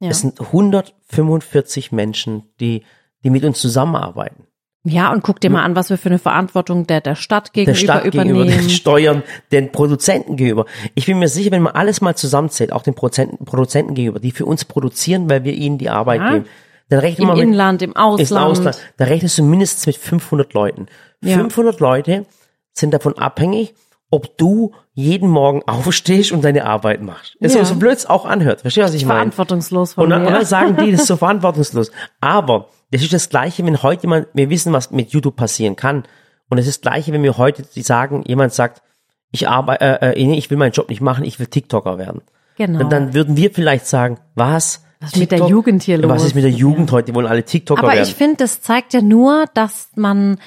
[0.00, 0.10] Ja.
[0.10, 2.82] es sind 145 Menschen, die,
[3.24, 4.44] die mit uns zusammenarbeiten.
[4.82, 7.64] Ja, und guck dir mal an, was wir für eine Verantwortung der, der Stadt Der
[7.66, 8.60] gegenüber Stadt gegenüber, übernehmen.
[8.62, 10.64] den Steuern, den Produzenten gegenüber.
[10.94, 14.30] Ich bin mir sicher, wenn man alles mal zusammenzählt, auch den Produzenten, Produzenten gegenüber, die
[14.30, 16.32] für uns produzieren, weil wir ihnen die Arbeit Ja.
[16.32, 16.46] geben,
[16.88, 18.46] Dann rechnen Im wir mit, Inland, im Ausland.
[18.50, 18.78] Ausland.
[18.96, 20.86] Da rechnest du mindestens mit 500 Leuten.
[21.22, 21.36] Ja.
[21.36, 22.24] 500 Leute
[22.72, 23.74] sind davon abhängig,
[24.10, 27.36] ob du jeden Morgen aufstehst und deine Arbeit machst.
[27.40, 27.46] Ja.
[27.46, 28.60] ist so blöd es auch anhört.
[28.62, 29.18] Verstehst du, was ich meine?
[29.20, 30.28] Verantwortungslos von Und dann, mir.
[30.28, 31.92] und dann sagen die, das ist so verantwortungslos.
[32.20, 36.04] Aber das ist das Gleiche, wenn heute jemand, wir wissen, was mit YouTube passieren kann.
[36.48, 38.82] Und es ist das Gleiche, wenn wir heute die sagen, jemand sagt,
[39.30, 42.22] ich arbeite, äh, äh, ich will meinen Job nicht machen, ich will TikToker werden.
[42.56, 42.80] Genau.
[42.80, 44.84] Dann, dann würden wir vielleicht sagen, was?
[44.98, 46.24] Was ist mit der Jugend hier Was los?
[46.24, 47.06] ist mit der Jugend heute?
[47.06, 48.02] Die wollen alle TikToker Aber werden.
[48.02, 50.38] ich finde, das zeigt ja nur, dass man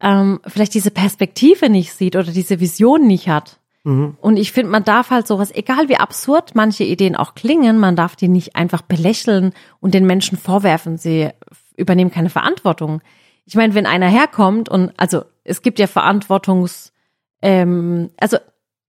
[0.00, 3.60] ähm, vielleicht diese Perspektive nicht sieht oder diese Vision nicht hat.
[3.84, 4.16] Mhm.
[4.20, 7.96] Und ich finde, man darf halt sowas, egal wie absurd manche Ideen auch klingen, man
[7.96, 11.30] darf die nicht einfach belächeln und den Menschen vorwerfen, sie
[11.76, 13.00] übernehmen keine Verantwortung.
[13.44, 16.92] Ich meine, wenn einer herkommt und also es gibt ja Verantwortungs,
[17.42, 18.38] ähm, also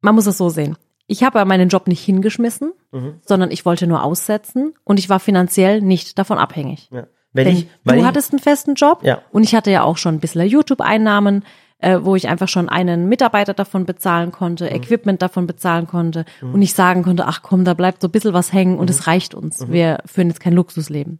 [0.02, 0.78] man muss es so sehen.
[1.06, 3.22] Ich habe meinen Job nicht hingeschmissen, Mhm.
[3.26, 6.89] sondern ich wollte nur aussetzen und ich war finanziell nicht davon abhängig.
[6.91, 7.06] ja.
[7.45, 9.21] Wenn ich, weil du ich, hattest einen festen Job Ja.
[9.32, 11.43] und ich hatte ja auch schon ein bisschen YouTube-Einnahmen,
[11.80, 14.34] äh, wo ich einfach schon einen Mitarbeiter davon bezahlen Mhm.
[14.34, 18.12] konnte, Equipment davon bezahlen konnte und nicht sagen konnte, ach komm, da bleibt so ein
[18.12, 18.80] bisschen was hängen Mhm.
[18.80, 19.67] und es reicht uns.
[19.69, 21.19] Wir führen jetzt kein Luxusleben.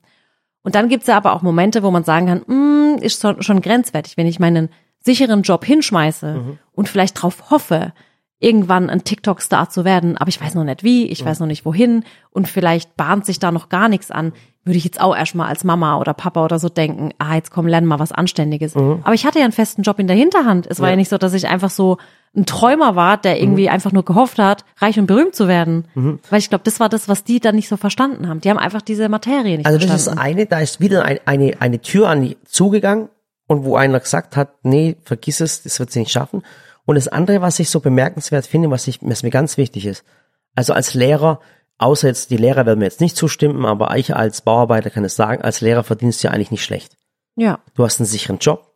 [0.64, 3.62] Und dann gibt's ja aber auch Momente, wo man sagen kann, mm, ist schon, schon
[3.62, 6.60] grenzwertig, wenn ich meinen sicheren Job hinschmeiße Mhm.
[6.74, 7.94] und vielleicht drauf hoffe,
[8.40, 11.66] irgendwann ein TikTok-Star zu werden, aber ich weiß noch nicht wie, ich weiß noch nicht
[11.66, 14.32] wohin und vielleicht bahnt sich da noch gar nichts an,
[14.64, 17.68] würde ich jetzt auch erstmal als Mama oder Papa oder so denken, ah, jetzt komm,
[17.68, 18.76] lern mal was Anständiges.
[18.76, 20.68] Aber ich hatte ja einen festen Job in der Hinterhand.
[20.70, 20.92] Es war Ja.
[20.92, 21.98] ja nicht so, dass ich einfach so
[22.36, 25.86] ein Träumer war, der irgendwie einfach nur gehofft hat, reich und berühmt zu werden.
[26.30, 28.42] Weil ich glaube, das war das, was die dann nicht so verstanden haben.
[28.42, 30.18] Die haben einfach diese Materie nicht also das ist verstanden.
[30.18, 33.08] das eine, da ist wieder ein, eine, eine Tür an die zugegangen
[33.48, 36.44] und wo einer gesagt hat, nee, vergiss es, das wird sie nicht schaffen.
[36.88, 40.06] Und das andere, was ich so bemerkenswert finde, was, ich, was mir ganz wichtig ist,
[40.56, 41.42] also als Lehrer,
[41.80, 45.18] außer jetzt die Lehrer werden mir jetzt nicht zustimmen, aber ich als Bauarbeiter kann es
[45.18, 46.96] sagen, als Lehrer verdienst du ja eigentlich nicht schlecht.
[47.36, 48.74] ja, Du hast einen sicheren Job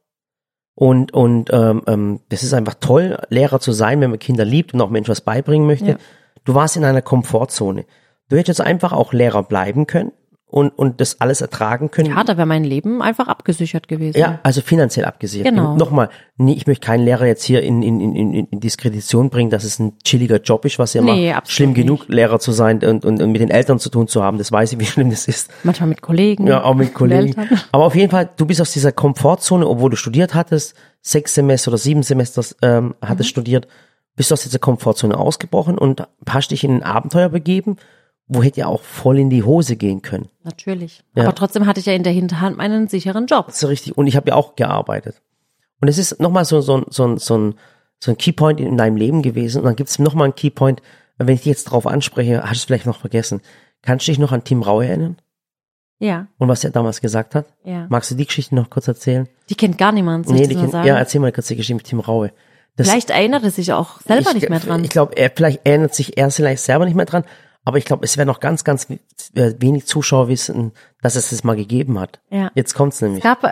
[0.75, 4.73] und, und ähm, ähm, das ist einfach toll, Lehrer zu sein, wenn man Kinder liebt
[4.73, 5.91] und auch Menschen was beibringen möchte.
[5.91, 5.97] Ja.
[6.43, 7.85] Du warst in einer Komfortzone.
[8.27, 10.11] Du hättest einfach auch Lehrer bleiben können
[10.51, 12.09] und, und das alles ertragen können.
[12.09, 14.17] ja, da wäre mein Leben einfach abgesichert gewesen.
[14.19, 15.47] Ja, also finanziell abgesichert.
[15.47, 15.77] Genau.
[15.77, 19.63] Nochmal, nee, ich möchte keinen Lehrer jetzt hier in, in, in, in Diskredition bringen, dass
[19.63, 21.77] es ein chilliger Job ist, was ja Nee, absolut schlimm nicht.
[21.77, 24.37] genug, Lehrer zu sein und, und, und mit den Eltern zu tun zu haben.
[24.37, 25.49] Das weiß ich, wie schlimm das ist.
[25.63, 26.45] Manchmal mit Kollegen.
[26.47, 27.33] Ja, auch mit Kollegen.
[27.71, 31.71] Aber auf jeden Fall, du bist aus dieser Komfortzone, obwohl du studiert hattest, sechs Semester
[31.71, 33.31] oder sieben Semester ähm, hattest Mhm.
[33.31, 33.67] studiert,
[34.17, 37.77] bist du aus dieser Komfortzone ausgebrochen und hast dich in ein Abenteuer begeben,
[38.33, 40.29] wo hätte ja auch voll in die Hose gehen können.
[40.43, 41.03] Natürlich.
[41.15, 41.23] Ja.
[41.23, 43.47] Aber trotzdem hatte ich ja in der Hinterhand meinen sicheren Job.
[43.47, 43.97] Das ist richtig.
[43.97, 45.21] Und ich habe ja auch gearbeitet.
[45.81, 47.55] Und es ist nochmal so, so, so, so, ein,
[47.99, 49.59] so ein Keypoint in deinem Leben gewesen.
[49.59, 50.81] Und dann gibt es nochmal einen Keypoint,
[51.17, 53.41] wenn ich dich jetzt drauf anspreche, hast du es vielleicht noch vergessen.
[53.81, 55.17] Kannst du dich noch an Tim Raue erinnern?
[55.99, 57.45] Ja, Und was er damals gesagt hat?
[57.63, 57.85] ja.
[57.89, 59.27] Magst du die Geschichte noch kurz erzählen?
[59.49, 60.87] Die kennt gar niemand, soll ich die kennt- sagen?
[60.87, 62.31] ja, erzähl mal kurz die Geschichte mit Tim Raue.
[62.75, 64.83] Das, Vielleicht erinnert er sich auch selber ich, nicht mehr dran.
[64.83, 67.23] Ich glaube, er vielleicht erinnert sich er vielleicht selber nicht mehr dran,
[67.65, 68.87] aber ich glaube, es wäre noch ganz, ganz
[69.33, 70.71] wenig Zuschauer wissen,
[71.01, 72.19] dass es das mal gegeben hat.
[72.29, 72.51] Ja.
[72.55, 73.23] Jetzt kommt's nämlich.
[73.23, 73.47] Es gab äh,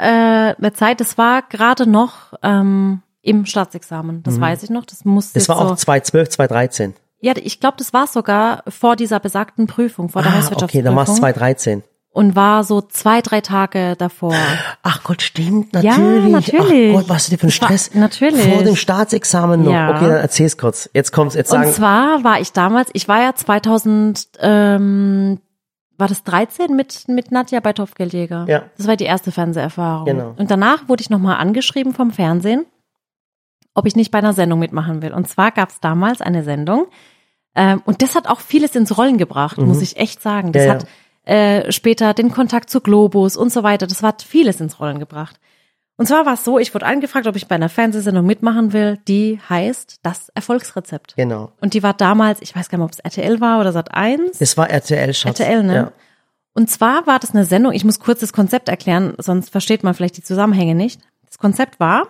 [0.58, 4.24] eine Zeit, das war gerade noch ähm, im Staatsexamen.
[4.24, 4.86] Das weiß ich noch.
[4.86, 5.42] Das musste Mhm.
[5.42, 5.74] Das war so.
[5.74, 6.94] auch 2012, 2013.
[7.22, 10.86] Ja, ich glaube, das war sogar vor dieser besagten Prüfung, vor der Ah, okay, Hauswirtschaftsprüfung.
[10.86, 11.84] dann war es 2013.
[12.20, 14.36] und war so zwei, drei Tage davor.
[14.84, 16.32] Ach Gott, stimmt, Ja, natürlich.
[16.32, 16.96] natürlich.
[16.96, 17.96] Ach Gott, was ist denn für ein Das war- Stress?
[17.96, 18.44] natürlich.
[18.54, 19.72] Vor dem Staatsexamen noch.
[19.72, 19.92] Ja.
[19.96, 20.90] Okay, dann erzähl's kurz.
[20.94, 21.68] Jetzt kommt's, jetzt sagen.
[21.68, 25.40] Und zwar war ich damals, ich war ja 2000, ähm,
[25.98, 28.46] war das 13 mit, mit Nadja bei Topfgeldjäger?
[28.50, 28.64] Ja.
[28.78, 30.06] Das war die erste Fernseherfahrung.
[30.06, 30.34] Genau.
[30.38, 32.66] Und danach wurde ich nochmal angeschrieben vom Fernsehen,
[33.74, 35.14] ob ich nicht bei einer Sendung mitmachen will.
[35.14, 36.88] Und zwar gab es damals eine Sendung,
[37.56, 40.52] ähm, und das hat auch vieles ins Rollen gebracht, muss ich echt sagen.
[40.52, 40.68] Das Mhm.
[40.68, 40.80] Ja, ja.
[41.24, 45.40] Äh, später den Kontakt zu Globus und so weiter, das hat vieles ins Rollen gebracht.
[45.98, 48.98] Und zwar war es so, ich wurde angefragt, ob ich bei einer Fernsehsendung mitmachen will,
[49.08, 51.16] die heißt Das Erfolgsrezept.
[51.18, 51.52] genau.
[51.60, 54.38] Und die war damals, ich weiß gar nicht, ob es RTL war oder Sat 1.
[54.38, 55.40] Das war RTL, Schatz.
[55.40, 55.76] RTL, ne?
[55.76, 55.92] Ja.
[56.54, 59.94] Und zwar war das eine Sendung, ich muss kurz das Konzept erklären, sonst versteht man
[59.94, 61.02] vielleicht die Zusammenhänge nicht.
[61.28, 62.08] Das Konzept war,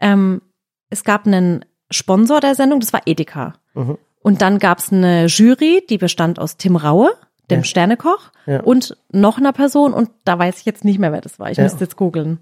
[0.00, 0.40] ähm,
[0.88, 3.54] es gab einen Sponsor der Sendung, das war Edeka.
[3.74, 3.98] Mhm.
[4.22, 7.10] Und dann gab es eine Jury, die bestand aus Tim Raue,
[7.50, 7.64] dem Ja.
[7.64, 8.60] Sternekoch, Ja.
[8.60, 11.50] und noch einer Person, und da weiß ich jetzt nicht mehr, wer das war.
[11.50, 11.64] Ich Ja.
[11.64, 12.40] müsste jetzt googeln.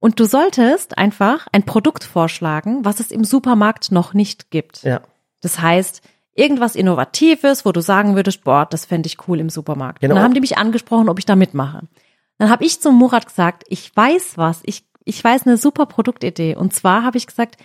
[0.00, 4.82] Und du solltest einfach ein Produkt vorschlagen, was es im Supermarkt noch nicht gibt.
[4.82, 5.00] ja.
[5.40, 6.02] Das heißt,
[6.34, 10.00] irgendwas Innovatives, wo du sagen würdest, boah, das fände ich cool im Supermarkt.
[10.00, 10.12] Genau.
[10.12, 11.80] Und dann haben die mich angesprochen, ob ich da mitmache.
[12.38, 16.54] Dann habe ich zum Murat gesagt, ich weiß was, ich, ich weiß eine super Produktidee.
[16.54, 17.56] Und zwar habe ich gesagt,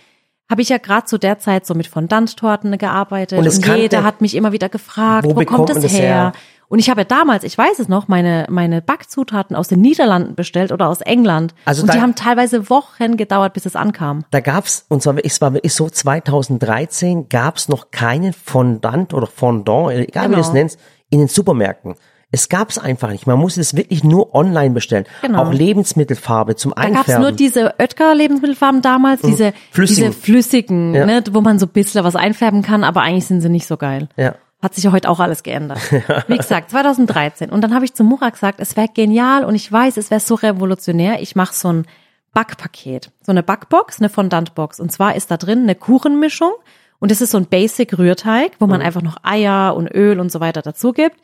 [0.50, 4.20] habe ich ja gerade zu der Zeit so mit Fondant-Torten gearbeitet Und und, jeder hat
[4.20, 6.00] mich immer wieder gefragt, Wo wo, kommt es das her?
[6.00, 6.32] her?
[6.70, 10.70] Und ich habe damals, ich weiß es noch, meine, meine Backzutaten aus den Niederlanden bestellt
[10.70, 11.54] oder aus England.
[11.64, 14.24] Also und da- die haben teilweise Wochen gedauert, bis es ankam.
[14.30, 19.92] Da gab's, und zwar, es war wirklich so, 2013 gab's noch keinen Fondant oder Fondant,
[19.92, 20.46] egal wie du Genau.
[20.46, 20.78] es nennst,
[21.10, 21.94] in den Supermärkten.
[22.30, 23.26] Es gab's einfach nicht.
[23.26, 25.06] Man musste es wirklich nur online bestellen.
[25.22, 25.44] Genau.
[25.44, 27.06] Auch Lebensmittelfarbe zum Da Einfärben.
[27.06, 30.10] gab's nur diese Oetker-Lebensmittelfarben damals, diese Flüssigen.
[30.10, 31.06] diese flüssigen, Ja.
[31.06, 33.78] ne, wo man so ein bisschen was einfärben kann, aber eigentlich sind sie nicht so
[33.78, 34.08] geil.
[34.16, 34.34] ja.
[34.60, 35.78] Hat sich ja heute auch alles geändert.
[36.26, 37.50] Wie gesagt, 2013.
[37.50, 40.20] Und dann habe ich zu Murat gesagt, es wäre genial und ich weiß, es wäre
[40.20, 41.22] so revolutionär.
[41.22, 41.86] Ich mache so ein
[42.34, 44.80] Backpaket, so eine Backbox, eine Fondantbox.
[44.80, 46.52] Und zwar ist da drin eine Kuchenmischung
[46.98, 50.40] und es ist so ein Basic-Rührteig, wo man einfach noch Eier und Öl und so
[50.40, 51.16] weiter dazu gibt.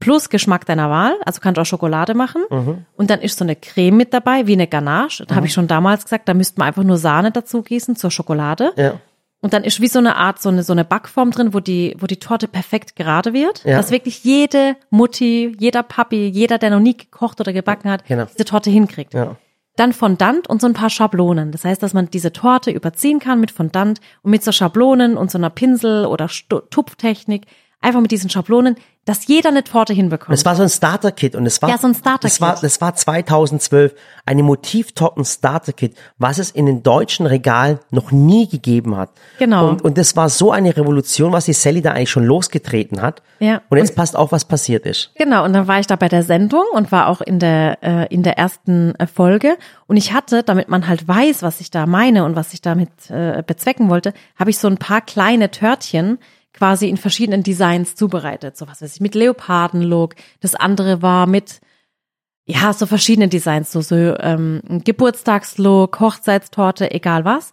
[0.00, 2.42] Plus Geschmack deiner Wahl, also kannst du auch Schokolade machen.
[2.96, 5.24] Und dann ist so eine Creme mit dabei, wie eine Ganache.
[5.26, 8.10] Da habe ich schon damals gesagt, da müsste man einfach nur Sahne dazu gießen zur
[8.10, 8.72] Schokolade.
[8.76, 8.94] Ja.
[9.44, 11.94] Und dann ist wie so eine Art, so eine, so eine Backform drin, wo die,
[11.98, 13.62] wo die Torte perfekt gerade wird.
[13.64, 13.76] Ja.
[13.76, 18.24] Dass wirklich jede Mutti, jeder Papi, jeder, der noch nie gekocht oder gebacken hat, Genau.
[18.24, 19.12] diese Torte hinkriegt.
[19.12, 19.36] Ja.
[19.76, 21.52] Dann Fondant und so ein paar Schablonen.
[21.52, 25.30] Das heißt, dass man diese Torte überziehen kann mit Fondant und mit so Schablonen und
[25.30, 27.42] so einer Pinsel- oder Stu- Tupftechnik.
[27.84, 30.32] Einfach mit diesen Schablonen, dass jeder eine Torte hinbekommt.
[30.32, 32.24] Das war so ein Starter-Kit und es war, Ja, so ein Starter-Kit.
[32.24, 38.48] Das war, das war 2012 eine Motivtorten-Starter-Kit, was es in den deutschen Regalen noch nie
[38.48, 39.10] gegeben hat.
[39.38, 39.68] Genau.
[39.68, 43.22] Und, und das war so eine Revolution, was die Sally da eigentlich schon losgetreten hat.
[43.38, 43.60] Ja.
[43.68, 45.10] Und jetzt passt auf, was passiert ist.
[45.16, 48.14] Genau, und dann war ich da bei der Sendung und war auch in der, äh,
[48.14, 49.58] in der ersten äh, Folge.
[49.86, 53.10] Und ich hatte, damit man halt weiß, was ich da meine und was ich damit
[53.10, 56.18] äh, bezwecken wollte, habe ich so ein paar kleine Törtchen
[56.54, 58.56] quasi in verschiedenen Designs zubereitet.
[58.56, 60.14] So was weiß ich, mit Leopardenlook.
[60.40, 61.60] Das andere war mit,
[62.46, 67.52] ja, so verschiedenen Designs, so, so ähm, Geburtstagslook, Hochzeitstorte, egal was.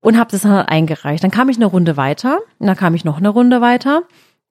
[0.00, 1.22] Und habe das dann halt eingereicht.
[1.22, 4.02] Dann kam ich eine Runde weiter, und dann kam ich noch eine Runde weiter.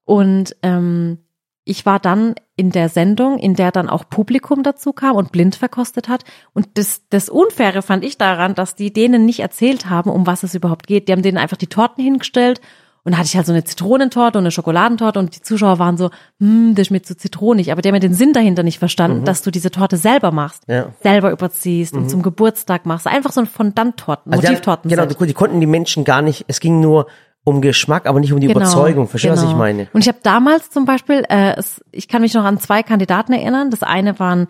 [0.06, 1.20] Und ähm,
[1.64, 5.56] ich war dann in der Sendung, in der dann auch Publikum dazu kam und blind
[5.56, 6.24] verkostet hat.
[6.54, 10.44] Und das, das Unfaire fand ich daran, dass die denen nicht erzählt haben, um was
[10.44, 11.08] es überhaupt geht.
[11.08, 12.62] Die haben denen einfach die Torten hingestellt
[13.04, 15.98] und da hatte ich halt so eine Zitronentorte und eine Schokoladentorte und die Zuschauer waren
[15.98, 17.72] so, hm, das ist mir zu zitronig.
[17.72, 20.64] Aber die haben ja den Sinn dahinter nicht verstanden, dass du diese Torte selber machst,
[20.68, 20.88] Ja.
[21.02, 23.08] selber überziehst und zum Geburtstag machst.
[23.08, 24.90] Einfach so ein Fondant-Torten, Also Motivtorten.
[24.90, 27.08] Genau, die, die konnten die Menschen gar nicht, es ging nur
[27.44, 29.08] um Geschmack, aber nicht um die Überzeugung.
[29.08, 29.88] Verstehst du, was ich meine?
[29.94, 33.34] Und ich habe damals zum Beispiel, äh, es, ich kann mich noch an zwei Kandidaten
[33.34, 33.72] erinnern.
[33.72, 34.48] Das eine waren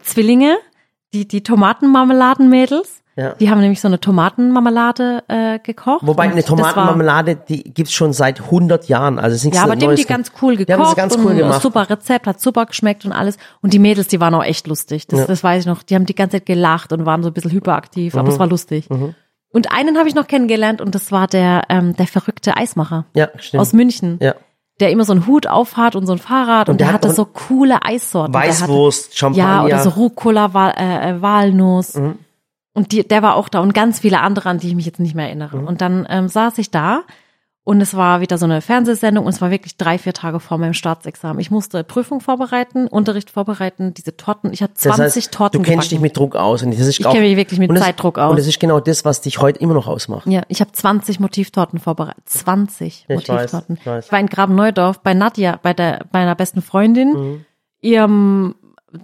[0.00, 0.56] Zwillinge,
[1.12, 2.98] die, die Tomatenmarmeladenmädels.
[3.14, 3.34] Ja.
[3.34, 6.06] Die haben nämlich so eine Tomatenmarmelade äh, gekocht.
[6.06, 9.18] Wobei eine Tomatenmarmelade, die gibt's schon seit 100 Jahren.
[9.18, 10.96] Also es ist nichts Ja, aber die haben die ganz cool gekocht Die haben das
[10.96, 11.60] ganz cool und gemacht.
[11.60, 13.36] super Rezept, hat super geschmeckt und alles.
[13.60, 15.06] Und die Mädels, die waren auch echt lustig.
[15.08, 15.26] Das, Ja.
[15.26, 15.82] das weiß ich noch.
[15.82, 18.20] Die haben die ganze Zeit gelacht und waren so ein bisschen hyperaktiv, Mhm.
[18.20, 18.88] aber es war lustig.
[19.54, 23.28] Und einen habe ich noch kennengelernt und das war der, ähm, der verrückte Eismacher Ja,
[23.36, 23.60] stimmt.
[23.60, 24.18] aus München.
[24.22, 24.34] ja.
[24.80, 27.14] Der immer so einen Hut aufhat und so ein Fahrrad und, der der, hat hatte
[27.14, 28.32] so coole Eissorten.
[28.32, 29.44] Der Weißwurst, hatte, Champagner.
[29.44, 31.94] Ja, oder so Rucola, Wal, äh, äh, Walnuss.
[31.94, 32.18] Mhm.
[32.74, 34.98] Und die, der war auch da und ganz viele andere, an die ich mich jetzt
[35.00, 35.58] nicht mehr erinnere.
[35.58, 35.66] Mhm.
[35.66, 37.02] Und dann ähm, saß ich da
[37.64, 40.58] und es war wieder so eine Fernsehsendung und es war wirklich drei, vier Tage vor
[40.58, 41.38] meinem Staatsexamen.
[41.40, 44.52] Ich musste Prüfung vorbereiten, Unterricht vorbereiten, diese Torten.
[44.52, 46.02] Ich hatte 20 das heißt, Torten Du kennst dich gebacken.
[46.02, 46.62] mit Druck aus.
[46.64, 48.30] Und das ist Ich kenne mich wirklich mit das, Zeitdruck aus.
[48.30, 50.26] Und das ist genau das, was dich heute immer noch ausmacht.
[50.26, 52.24] Ja, ich habe 20 Motivtorten vorbereitet.
[52.26, 53.76] 20 Ja, ich Motivtorten.
[53.76, 54.12] weiß, ich weiß.
[54.12, 57.44] war in Graben-Neudorf bei Nadja, bei der bei einer besten Freundin, Mhm.
[57.80, 58.54] ihrem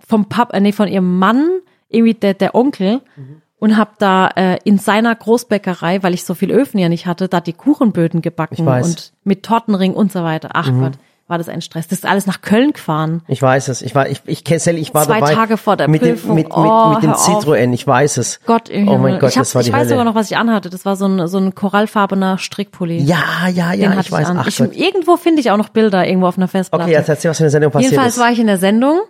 [0.06, 1.48] vom Pap, äh, nee, von ihrem Mann,
[1.88, 3.42] irgendwie der der Onkel Mhm.
[3.58, 7.28] Und habe da äh, in seiner Großbäckerei, weil ich so viel Öfen ja nicht hatte,
[7.28, 8.86] da die Kuchenböden gebacken Ich weiß.
[8.86, 8.90] Mhm.
[8.92, 10.50] und mit Tortenring und so weiter.
[10.54, 10.92] Ach Gott,
[11.26, 11.86] war das ein Stress.
[11.88, 13.20] Das ist alles nach Köln gefahren.
[13.28, 13.82] Ich weiß es.
[13.82, 15.34] Ich war, ich, ich Sally, ich war Zwei dabei.
[15.34, 16.30] Tage vor der mit Prüfung.
[16.30, 17.12] Dem, mit, mit, Oh, mit dem.
[17.12, 18.40] Citroën, ich weiß es.
[18.46, 19.18] Gott, im Oh mein Himmel.
[19.18, 19.88] Gott, ich, hab, das war die ich weiß Hölle.
[19.90, 20.70] sogar noch, was ich anhatte.
[20.70, 23.02] Das war so ein, so ein korallfarbener Strickpulli.
[23.02, 24.26] Ja, ja, Den ja, hatte ich weiß.
[24.28, 24.38] an.
[24.38, 26.84] Ach Ich, irgendwo finde ich auch noch Bilder irgendwo auf einer Festplatte.
[26.84, 28.22] Okay, jetzt erzähl, was in der Sendung passiert Jedenfalls ist.
[28.22, 29.00] war ich in der Sendung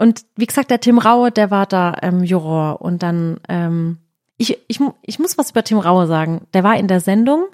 [0.00, 3.98] und wie gesagt, der Tim Raue, der war da ähm, Juror und dann ähm,
[4.36, 6.46] ich, ich, ich muss was über Tim Raue sagen.
[6.54, 7.44] Der war in der Sendung,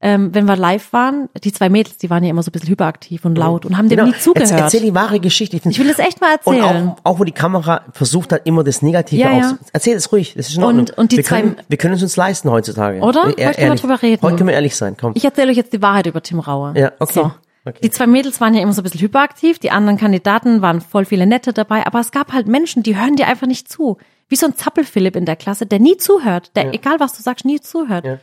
[0.00, 2.68] ähm, wenn wir live waren, die zwei Mädels, die waren ja immer so ein bisschen
[2.68, 4.50] hyperaktiv und laut und haben dem nie zugehört.
[4.50, 5.56] Erzähl, erzähl die wahre Geschichte.
[5.56, 6.88] Ich, ich will es echt mal Und erzählen.
[6.90, 9.42] auch, auch wo die Kamera versucht hat, immer das Negative Ja, aus.
[9.52, 9.58] ja.
[9.72, 10.80] Erzähl es ruhig, das ist in Ordnung.
[10.86, 13.00] Und- und die wir können, zwei- wir können es uns leisten heutzutage.
[13.00, 13.36] Oder?
[13.36, 14.22] E- Heute können wir drüber reden.
[14.22, 15.12] Heute können wir ehrlich sein, komm.
[15.16, 16.74] Ich erzähle euch jetzt die Wahrheit über Tim Raue.
[16.76, 17.12] Ja, okay.
[17.14, 17.32] So.
[17.64, 17.80] Okay.
[17.82, 21.04] Die zwei Mädels waren ja immer so ein bisschen hyperaktiv, die anderen Kandidaten waren voll
[21.04, 23.98] viele Nette dabei, aber es gab halt Menschen, die hören dir einfach nicht zu.
[24.28, 27.44] Wie so ein Zappelphilipp in der Klasse, der nie zuhört, der, egal was du sagst,
[27.44, 28.04] nie zuhört.
[28.04, 28.18] Ja.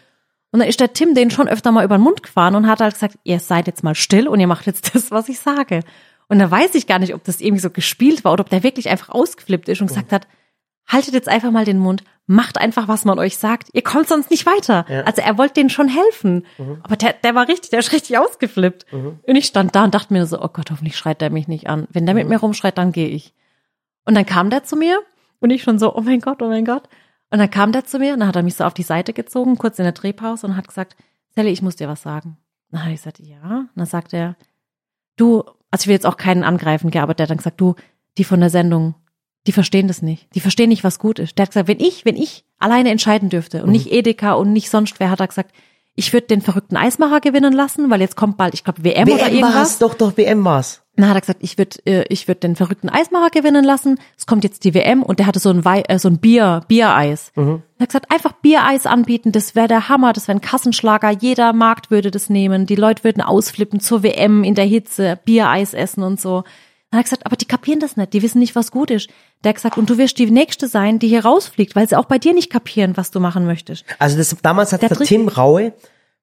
[0.52, 2.80] Und dann ist der Tim den schon öfter mal über den Mund gefahren und hat
[2.80, 5.82] halt gesagt, ihr seid jetzt mal still und ihr macht jetzt das, was ich sage.
[6.28, 8.64] Und da weiß ich gar nicht, ob das irgendwie so gespielt war oder ob der
[8.64, 10.28] wirklich einfach ausgeflippt ist und gesagt hat,
[10.88, 13.70] haltet jetzt einfach mal den Mund, macht einfach, was man euch sagt.
[13.74, 14.86] Ihr kommt sonst nicht weiter.
[15.06, 16.46] Also er wollte denen schon helfen.
[16.84, 18.86] Aber der, der war richtig, der ist richtig ausgeflippt.
[19.24, 21.68] Und ich stand da und dachte mir so, oh Gott, hoffentlich schreit der mich nicht
[21.68, 21.88] an.
[21.92, 23.34] Wenn der mit mir rumschreit, dann gehe ich.
[24.06, 25.00] Und dann kam der zu mir
[25.40, 26.84] und ich schon so, oh mein Gott, oh mein Gott.
[27.32, 29.14] Und dann kam der zu mir und dann hat er mich so auf die Seite
[29.14, 30.96] gezogen, kurz in der Drehpause und hat gesagt,
[31.36, 32.38] Sally, ich muss dir was sagen.
[32.72, 33.42] Dann habe ich gesagt, ja.
[33.42, 34.36] Und dann sagt er,
[35.18, 37.76] du, also ich will jetzt auch keinen angreifen, gell, aber der hat dann gesagt, du,
[38.18, 38.96] die von der Sendung,
[39.48, 40.28] die verstehen das nicht.
[40.34, 41.38] Die verstehen nicht, was gut ist.
[41.38, 44.70] Der hat gesagt, wenn ich, wenn ich alleine entscheiden dürfte und nicht Edeka und nicht
[44.70, 45.52] sonst wer, hat er gesagt,
[45.96, 49.18] ich würde den verrückten Eismacher gewinnen lassen, weil jetzt kommt bald, ich glaube, WM, oder
[49.18, 49.56] WM irgendwas.
[49.56, 50.82] war's, doch, doch, WM war's.
[50.98, 54.00] Dann hat er gesagt, ich würde äh, ich würd den verrückten Eismacher gewinnen lassen.
[54.18, 56.62] Es kommt jetzt die WM und der hatte so ein, Wei äh, so ein Bier,
[56.68, 57.32] Biereis.
[57.36, 57.64] Mhm.
[57.78, 61.54] Er hat gesagt, einfach Biereis anbieten, das wäre der Hammer, das wäre ein Kassenschlager, jeder
[61.54, 66.04] Markt würde das nehmen, die Leute würden ausflippen zur WM in der Hitze, Biereis essen
[66.04, 66.44] und so.
[66.96, 69.10] Dann hat er gesagt, aber die kapieren das nicht, die wissen nicht, was gut ist.
[69.44, 72.06] Der hat gesagt, und du wirst die Nächste sein, die hier rausfliegt, weil sie auch
[72.06, 73.84] bei dir nicht kapieren, was du machen möchtest.
[74.00, 75.74] Also das, damals hat Der der, Tim Raue,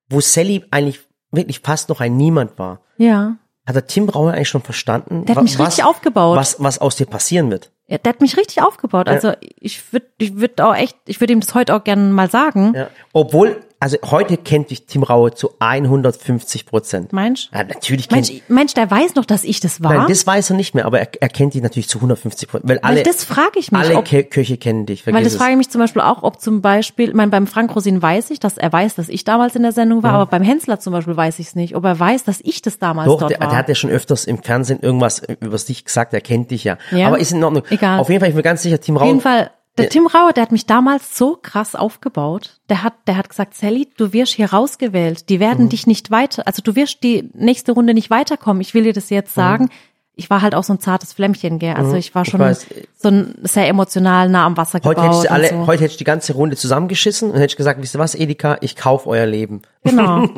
[0.09, 1.01] wo Sally eigentlich
[1.31, 3.37] wirklich fast noch ein Niemand war, Ja.
[3.67, 6.37] hat der Tim Raue eigentlich schon verstanden, Der hat mich richtig aufgebaut.
[6.39, 7.71] was, was aus dir passieren wird.
[7.89, 9.09] Ja, der hat mich richtig aufgebaut.
[9.09, 12.31] Also ich würde ich würd auch echt, ich würde ihm das heute auch gerne mal
[12.31, 12.73] sagen.
[12.75, 12.89] Ja.
[13.13, 17.13] Obwohl, also heute kennt dich Tim Raue zu 150 Prozent.
[17.13, 19.93] Meinst Ja, natürlich kennt Mensch, Mensch, der weiß noch, dass ich das war.
[19.95, 22.69] Nein, das weiß er nicht mehr, aber er, er kennt dich natürlich zu 150 Prozent.
[22.71, 23.81] Weil alle, weil das frage ich mich.
[23.81, 25.07] alle ob, Kö- Köche kennen dich.
[25.07, 27.75] weil das frage ich mich zum Beispiel auch, ob zum Beispiel, ich meine, beim Frank
[27.75, 30.43] Rosin weiß ich, dass er weiß, dass ich damals in der Sendung war, aber beim
[30.43, 33.19] Hensler zum Beispiel weiß ich es nicht, ob er weiß, dass ich das damals Doch,
[33.21, 33.49] dort der, war.
[33.49, 36.79] der hat ja schon öfters im Fernsehen irgendwas über dich gesagt, er kennt dich ja.
[36.91, 37.09] Ja.
[37.09, 37.63] Aber ist in Ordnung.
[37.71, 37.99] Egal.
[37.99, 39.09] Auf jeden Fall, ich bin ganz sicher, Tim Auf Raue.
[39.09, 42.61] jeden Fall, der Tim Rauer, der hat mich damals so krass aufgebaut.
[42.69, 45.29] Der hat, der hat gesagt, Sally, du wirst hier rausgewählt.
[45.29, 45.41] Die Mhm.
[45.41, 48.61] werden dich nicht weiter, also du wirst die nächste Runde nicht weiterkommen.
[48.61, 49.71] Ich will dir das jetzt sagen.
[50.15, 51.75] Ich war halt auch so ein zartes Flämmchen, gell.
[51.75, 52.45] Also ich war schon Mhm.
[52.45, 52.67] weiß.
[52.99, 55.05] so ein sehr emotional nah am Wasser Heute gebaut.
[55.07, 55.67] hättest, du alle, so.
[55.67, 58.77] heute hättest du die ganze Runde zusammengeschissen und hättest gesagt, wisst ihr was, Edeka, ich
[58.77, 59.63] kauf euer Leben.
[59.85, 60.29] Genau.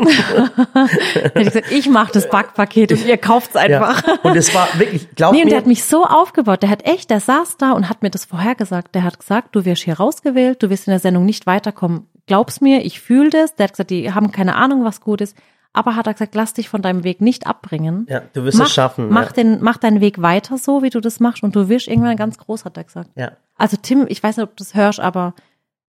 [1.14, 4.06] hätte ich gesagt, ich mache das Backpaket und ihr kauft's einfach.
[4.06, 4.14] Ja.
[4.22, 6.62] Und es war wirklich, glaub Nee, und der mir, hat mich so aufgebaut.
[6.62, 8.94] Der hat echt, der saß da und hat mir das vorhergesagt.
[8.94, 12.06] Der hat gesagt, du wirst hier rausgewählt, du wirst in der Sendung nicht weiterkommen.
[12.26, 13.54] Glaub's mir, ich fühle das.
[13.56, 15.36] Der hat gesagt, die haben keine Ahnung, was gut ist.
[15.76, 18.06] Aber hat er gesagt, lass dich von deinem Weg nicht abbringen.
[18.08, 19.32] Ja, du wirst es schaffen, Mach, ja.
[19.32, 21.42] den, mach deinen Weg weiter so, wie du das machst.
[21.42, 23.10] Und du wirst irgendwann ganz groß, hat er gesagt.
[23.16, 25.34] ja, Also Tim, ich weiß nicht, ob du das hörst, aber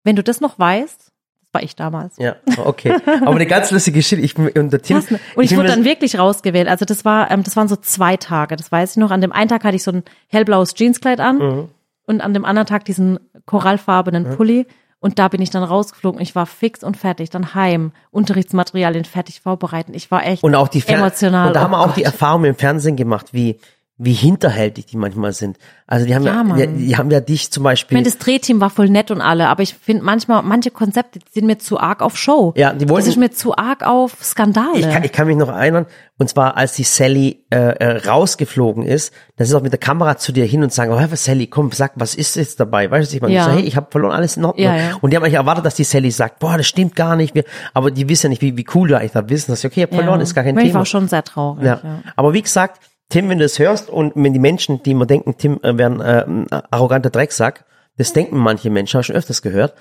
[0.03, 2.16] wenn du das noch weißt, das war ich damals.
[2.16, 2.97] ja, okay.
[3.20, 4.97] Aber eine ganz lustige Geschichte, ich und der Tim?
[5.37, 6.66] Und ich, bin wurde dann wirklich rausgewählt.
[6.66, 8.57] Also das war, ähm, das waren so zwei Tage.
[8.57, 9.11] Das weiß ich noch.
[9.11, 11.68] An dem einen Tag hatte ich so ein hellblaues Jeanskleid an Mhm.
[12.07, 14.66] und an dem anderen Tag diesen korallfarbenen Pulli.
[15.05, 16.18] Und da bin ich dann rausgeflogen.
[16.22, 17.28] Ich war fix und fertig.
[17.28, 19.92] Dann heim, Unterrichtsmaterialien fertig vorbereiten.
[19.92, 21.48] Ich war echt Und auch die Fer emotional.
[21.48, 22.12] Und da haben wir Oh auch die Gott.
[22.12, 23.59] Erfahrung im Fernsehen gemacht, wie,
[23.97, 25.57] wie hinterhältig die manchmal sind.
[25.86, 27.97] Also die haben Ja, ja, die, die haben ja dich zum Ich Beispiel.
[27.97, 31.47] meine, das Drehteam war voll nett und alle, aber ich finde manchmal, manche Konzepte sind
[31.47, 32.53] mir zu arg auf Show.
[32.57, 34.78] Ja, die wollten- Das ist mir zu arg auf Skandale.
[34.80, 35.86] ich, kann, ich kann mich noch erinnern,
[36.18, 40.16] und zwar als die Sally äh, äh, rausgeflogen ist, da ist auch mit der Kamera
[40.16, 42.90] zu dir hin und sagen, oh, Sally, komm, sag, was ist jetzt dabei?
[42.90, 43.42] Weißt du, ich meine, Ja.
[43.42, 44.64] ich so, hey, ich habe verloren, alles in Ordnung.
[44.66, 44.97] Ja, ja.
[45.03, 47.34] Und die haben eigentlich erwartet, dass die Sally sagt, boah, das stimmt gar nicht.
[47.36, 49.49] Wir, aber die wissen ja nicht, wie, wie cool du eigentlich da bist.
[49.49, 50.80] Dass, okay, ich habe verloren, ist gar kein Ich Thema.
[50.80, 51.64] war schon sehr traurig.
[51.64, 51.80] Ja.
[52.16, 52.80] Aber wie gesagt,
[53.15, 55.89] Tim, wenn du das hörst und wenn die Menschen, die immer denken, Tim äh, wäre
[55.89, 57.65] ein äh, ein arroganter Drecksack,
[57.97, 59.75] das denken manche Menschen, habe ich schon öfters gehört.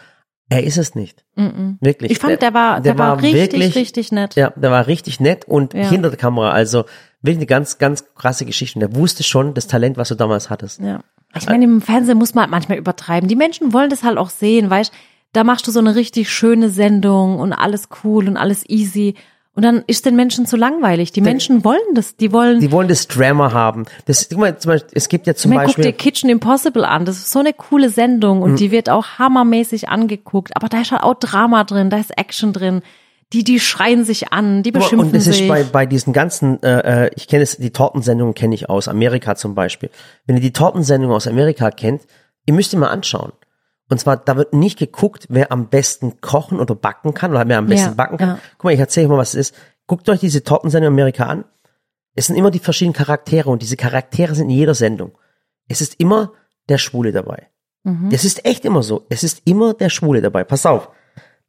[0.50, 1.26] Er ist es nicht.
[1.80, 2.12] Wirklich.
[2.12, 4.36] Ich fand, der war, der, war, richtig, wirklich, richtig nett.
[4.36, 5.90] Ja, der war richtig nett und Ja.
[5.90, 6.84] hinter der Kamera, also
[7.24, 8.78] wirklich eine ganz, ganz krasse Geschichte.
[8.78, 10.80] Und der wusste schon das Talent, was du damals hattest.
[10.80, 11.00] Ja.
[11.36, 13.28] Ich meine, im Fernsehen muss man halt manchmal übertreiben.
[13.28, 14.94] Die Menschen wollen das halt auch sehen, weißt
[15.32, 19.16] Da machst du so eine richtig schöne Sendung und alles cool und alles easy.
[19.56, 21.12] Und dann ist den Menschen zu langweilig.
[21.12, 22.16] Die Menschen wollen das.
[22.16, 23.86] Die wollen, Die wollen das Drama haben.
[24.06, 25.92] Das, guck mal, zum Beispiel, es gibt ja zum ich meine, guck Beispiel.
[25.92, 27.06] dir Kitchen Impossible an.
[27.06, 28.44] Das ist so eine coole Sendung Mhm.
[28.44, 30.56] und die wird auch hammermäßig angeguckt.
[30.56, 32.82] Aber da ist halt auch Drama drin, da ist Action drin.
[33.32, 35.42] Die, die schreien sich an, die beschimpfen Und das sich.
[35.42, 38.88] ist bei, bei diesen ganzen, äh, äh, ich kenne es, die Tortensendungen kenne ich aus
[38.88, 39.90] Amerika zum Beispiel.
[40.26, 42.02] Wenn ihr die Tortensendung aus Amerika kennt,
[42.48, 43.32] ihr müsst ihr mal anschauen.
[43.90, 47.58] Und zwar, da wird nicht geguckt, wer am besten kochen oder backen kann oder wer
[47.58, 48.28] am besten Ja, backen kann.
[48.30, 48.40] ja.
[48.58, 49.56] Guck mal, ich erzähle euch mal, was es ist.
[49.88, 51.46] Guckt euch diese Tortensendung in Amerika an.
[52.16, 55.18] Es sind immer die verschiedenen Charaktere und diese Charaktere sind in jeder Sendung.
[55.68, 56.32] Es ist immer
[56.70, 57.48] der Schwule dabei.
[57.84, 58.10] Mhm.
[58.12, 59.06] Das ist echt immer so.
[59.10, 60.44] Es ist immer der Schwule dabei.
[60.44, 60.90] Pass auf.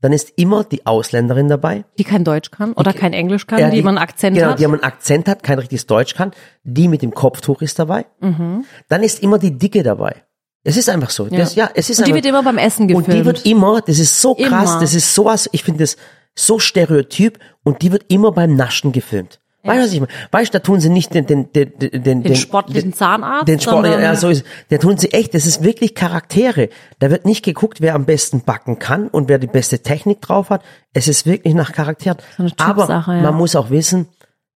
[0.01, 1.85] Dann ist immer die Ausländerin dabei.
[1.99, 4.59] die kein Deutsch kann oder kein Englisch kann, Ja, die, man Akzent genau, hat.
[4.59, 6.33] die man einen Akzent hat, kein richtiges Deutsch kann.
[6.65, 8.05] Die mit dem Kopftuch ist dabei.
[8.21, 8.65] Mhm.
[8.89, 10.25] Dann ist immer die Dicke dabei.
[10.65, 11.27] Es ist einfach so.
[11.27, 13.09] Ja, das, ja es ist und die einfach, wird immer beim Essen und gefilmt.
[13.13, 14.81] die wird immer, das ist so krass, Immer.
[14.81, 15.97] das ist sowas, ich finde das
[16.35, 19.41] so stereotyp und die wird immer beim Naschen gefilmt.
[19.67, 20.13] Weißt du, was ich meine?
[20.31, 23.49] Weißt du, da tun sie nicht den, den, den, den, den, Den sportlichen Zahnarzt.
[23.49, 26.69] den Sport, sondern- ja, so ist, da tun sie echt, das ist wirklich Charaktere.
[26.99, 30.51] Da wird nicht geguckt, wer am besten backen kann und wer die beste Technik drauf
[30.51, 30.63] hat.
[30.93, 32.19] Es ist wirklich nach Charakteren.
[32.37, 33.23] eine Aber ja.
[33.23, 34.07] man muss auch wissen,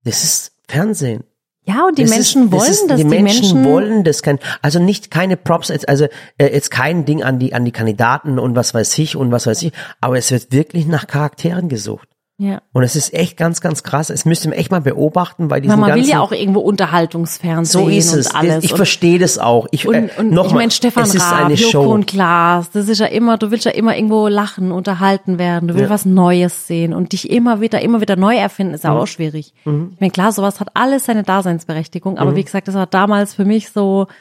[0.04, 1.24] das ist Fernsehen.
[1.68, 2.70] Ja, und die Das Menschen ist, wollen das.
[2.70, 2.98] Ist, das.
[2.98, 6.06] die, Menschen, wollen das kein, also nicht keine Props, also
[6.38, 9.48] äh, jetzt kein Ding an die an die Kandidaten und was weiß ich und was
[9.48, 12.08] weiß ich, aber es wird wirklich nach Charakteren gesucht.
[12.40, 12.62] Ja.
[12.72, 14.12] Und es ist echt ganz, ganz krass.
[14.12, 17.90] Es müsste man echt mal beobachten, weil diesen Man will ja auch irgendwo Unterhaltungsfernsehen so
[17.90, 18.28] ist es.
[18.28, 18.64] und alles.
[18.64, 19.66] ich verstehe das auch.
[19.72, 21.92] Ich, und, äh, und noch ich meine, Stefan es ist Raab, eine Joko Show.
[21.92, 25.74] und Klaas, das ist ja immer, du willst ja immer irgendwo lachen, unterhalten werden, du
[25.74, 25.94] willst Ja.
[25.94, 28.98] was Neues sehen und dich immer wieder, immer wieder neu erfinden, ist ja Mhm.
[29.00, 29.54] auch schwierig.
[29.66, 33.46] Ich meine, klar, sowas hat alles seine Daseinsberechtigung, aber wie gesagt, das war damals für
[33.46, 34.14] mich so, Mhm.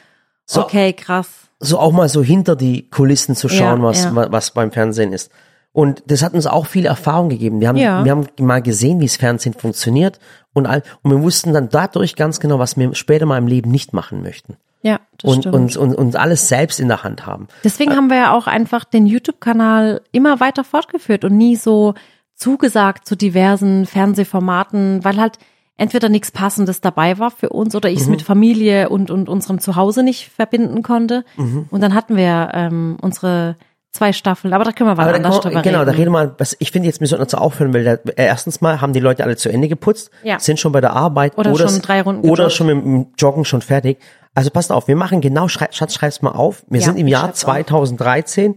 [0.45, 0.61] So.
[0.63, 1.27] okay, krass.
[1.59, 5.29] so auch mal so hinter die Kulissen zu schauen, Ja, was, was beim Fernsehen ist.
[5.77, 7.61] Und das hat uns auch viel Erfahrung gegeben.
[7.61, 8.03] Wir haben, Ja.
[8.03, 10.17] wir haben mal gesehen, wie das Fernsehen funktioniert
[10.53, 13.69] und, all, und wir wussten dann dadurch ganz genau, was wir später mal im Leben
[13.69, 14.57] nicht machen möchten.
[14.81, 15.55] Ja, das Und, stimmt.
[15.55, 17.47] und, und, und alles selbst in der Hand haben.
[17.63, 21.93] Deswegen haben wir ja auch einfach den YouTube-Kanal immer weiter fortgeführt und nie so
[22.33, 25.37] zugesagt zu diversen Fernsehformaten, weil halt
[25.77, 29.59] entweder nichts Passendes dabei war für uns oder ich es mit Familie und, und unserem
[29.59, 31.23] Zuhause nicht verbinden konnte.
[31.69, 33.57] Und dann hatten wir ähm, unsere
[33.97, 35.97] zwei Staffeln, aber da können wir anders kann drüber man, genau, da reden.
[35.97, 38.79] reden wir, was ich finde jetzt, wir sollten dazu aufhören, weil da, äh, erstens mal
[38.81, 40.39] haben die Leute alle zu Ende geputzt, Ja.
[40.39, 43.61] sind schon bei der Arbeit Oder schon drei Runden oder schon mit dem Joggen schon
[43.61, 43.97] fertig.
[44.35, 46.63] Also passt auf, wir machen genau, schrei, Schatz, schreib's mal auf.
[46.69, 47.51] Wir Ja, sind im Jahr schreib's auf.
[47.51, 48.55] 2013,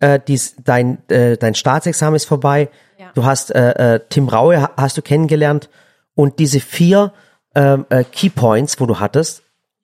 [0.00, 2.68] äh, dies, dein, äh, dein Staatsexamen ist vorbei,
[2.98, 3.06] Ja.
[3.14, 5.70] du hast äh, äh, Tim Raue ha- hast du kennengelernt
[6.14, 7.12] und diese vier
[7.54, 9.41] ähm, äh, Keypoints, wo du hattest,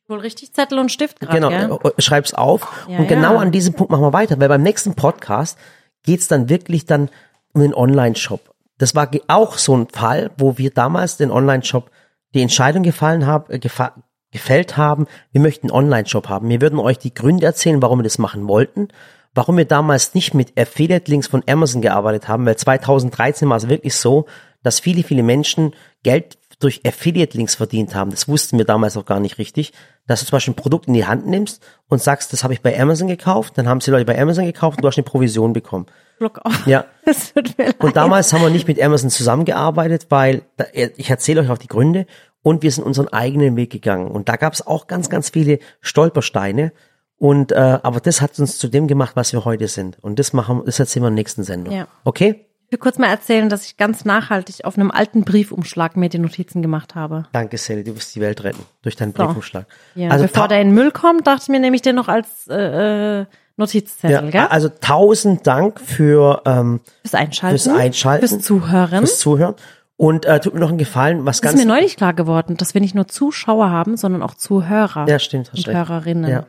[0.09, 1.93] Wohl richtig Zettel und Stift gerade, Genau, gell?
[1.97, 2.87] äh, schreib's auf.
[2.89, 3.41] Ja, und genau ja.
[3.41, 5.59] an diesem Punkt machen wir weiter, weil beim nächsten Podcast
[6.03, 7.11] geht's dann wirklich dann
[7.53, 8.55] um den Online-Shop.
[8.79, 11.91] Das war auch so ein Fall, wo wir damals den Online-Shop
[12.35, 13.95] die Entscheidung gefallen haben, äh, gefa
[14.31, 16.51] gefällt haben, wir möchten einen Online-Shop haben.
[16.51, 18.89] Wir würden euch die Gründe erzählen, warum wir das machen wollten,
[19.35, 23.95] warum wir damals nicht mit Affiliate-Links von Amazon gearbeitet haben, weil 2013 war es wirklich
[23.95, 24.27] so,
[24.63, 28.11] dass viele, viele Menschen Geld durch Affiliate-Links verdient haben.
[28.11, 29.73] Das wussten wir damals auch gar nicht richtig.
[30.07, 32.63] Dass du zum Beispiel ein Produkt in die Hand nimmst und sagst, das habe ich
[32.63, 35.53] bei Amazon gekauft, dann haben sie Leute bei Amazon gekauft und du hast eine Provision
[35.53, 35.87] bekommen.
[36.17, 36.67] Schluck auf.
[36.67, 36.85] Ja.
[37.05, 37.77] Es tut mir leid.
[37.83, 41.69] Und damals haben wir nicht mit Amazon zusammengearbeitet, weil da- ich erzähle euch auch die
[41.69, 42.07] Gründe
[42.43, 44.09] und wir sind unseren eigenen Weg gegangen.
[44.11, 46.73] Und da gab es auch ganz, ganz viele Stolpersteine.
[47.19, 49.99] Und äh, aber das hat uns zu dem gemacht, was wir heute sind.
[50.03, 51.75] Und das machen, das erzählen wir in der nächsten Sendung.
[51.75, 51.89] Ja.
[52.05, 52.47] Okay?
[52.69, 56.19] Ich will kurz mal erzählen, dass ich ganz nachhaltig auf einem alten Briefumschlag mir die
[56.19, 57.25] Notizen gemacht habe.
[57.33, 59.25] Danke, Sally, du wirst die Welt retten durch deinen So.
[59.25, 59.65] Briefumschlag.
[59.95, 62.09] Ja, also, bevor der in den Müll kommt, dachte ich mir, nehme ich den noch
[62.09, 64.47] als äh, äh, Notizzettel, ja, gell?
[64.51, 67.59] also tausend Dank für ähm, Fürs Einschalten.
[67.59, 68.29] fürs Einschalten.
[68.29, 68.99] Fürs Zuhören.
[68.99, 69.55] fürs Zuhören.
[69.97, 72.59] Und äh, tut mir noch einen Gefallen, was Das ganz ist mir neulich klar geworden,
[72.59, 75.75] dass wir nicht nur Zuschauer haben, sondern auch Zuhörer Ja, stimmt, und recht.
[75.77, 76.31] Hörerinnen.
[76.31, 76.45] Ja.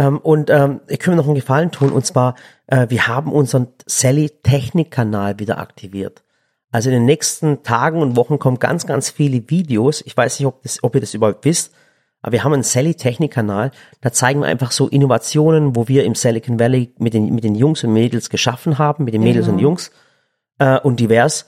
[0.00, 2.34] Ähm, und ähm, ich können mir noch einen Gefallen tun, und zwar,
[2.68, 6.24] äh, wir haben unseren Sally Technik-Kanal wieder aktiviert.
[6.72, 10.02] Also in den nächsten Tagen und Wochen kommen ganz, ganz viele Videos.
[10.06, 11.74] Ich weiß nicht, ob, das, ob ihr das überhaupt wisst,
[12.22, 13.72] aber wir haben einen Sally Technik-Kanal.
[14.00, 17.54] Da zeigen wir einfach so Innovationen, wo wir im Silicon Valley mit den, mit den
[17.54, 19.90] Jungs und Mädels geschaffen haben, mit den Mädels und Jungs
[20.58, 21.44] äh, und divers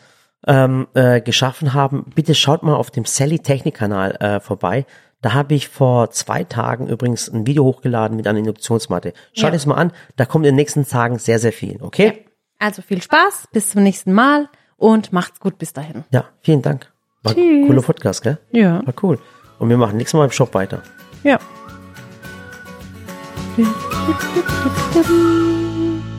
[0.47, 2.11] ähm, äh, geschaffen haben.
[2.15, 4.85] Bitte schaut mal auf dem Sally Technik-Kanal äh, vorbei.
[5.23, 9.13] Da habe ich vor zwei Tagen übrigens ein Video hochgeladen mit einer Induktionsmatte.
[9.33, 9.57] Schaut Ja.
[9.57, 12.25] es mal an, da kommt in den nächsten Tagen sehr, sehr viel, okay?
[12.59, 16.05] Also viel Spaß, bis zum nächsten Mal und macht's gut bis dahin.
[16.11, 16.91] Ja, vielen Dank.
[17.23, 17.67] War Tschüss.
[17.69, 18.39] cooler Podcast, gell?
[18.51, 18.85] Ja.
[18.85, 19.19] War cool.
[19.61, 20.83] Und wir machen nächstes Mal im Shop weiter.
[21.23, 21.39] Ja.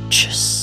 [0.09, 0.62] Tschüss.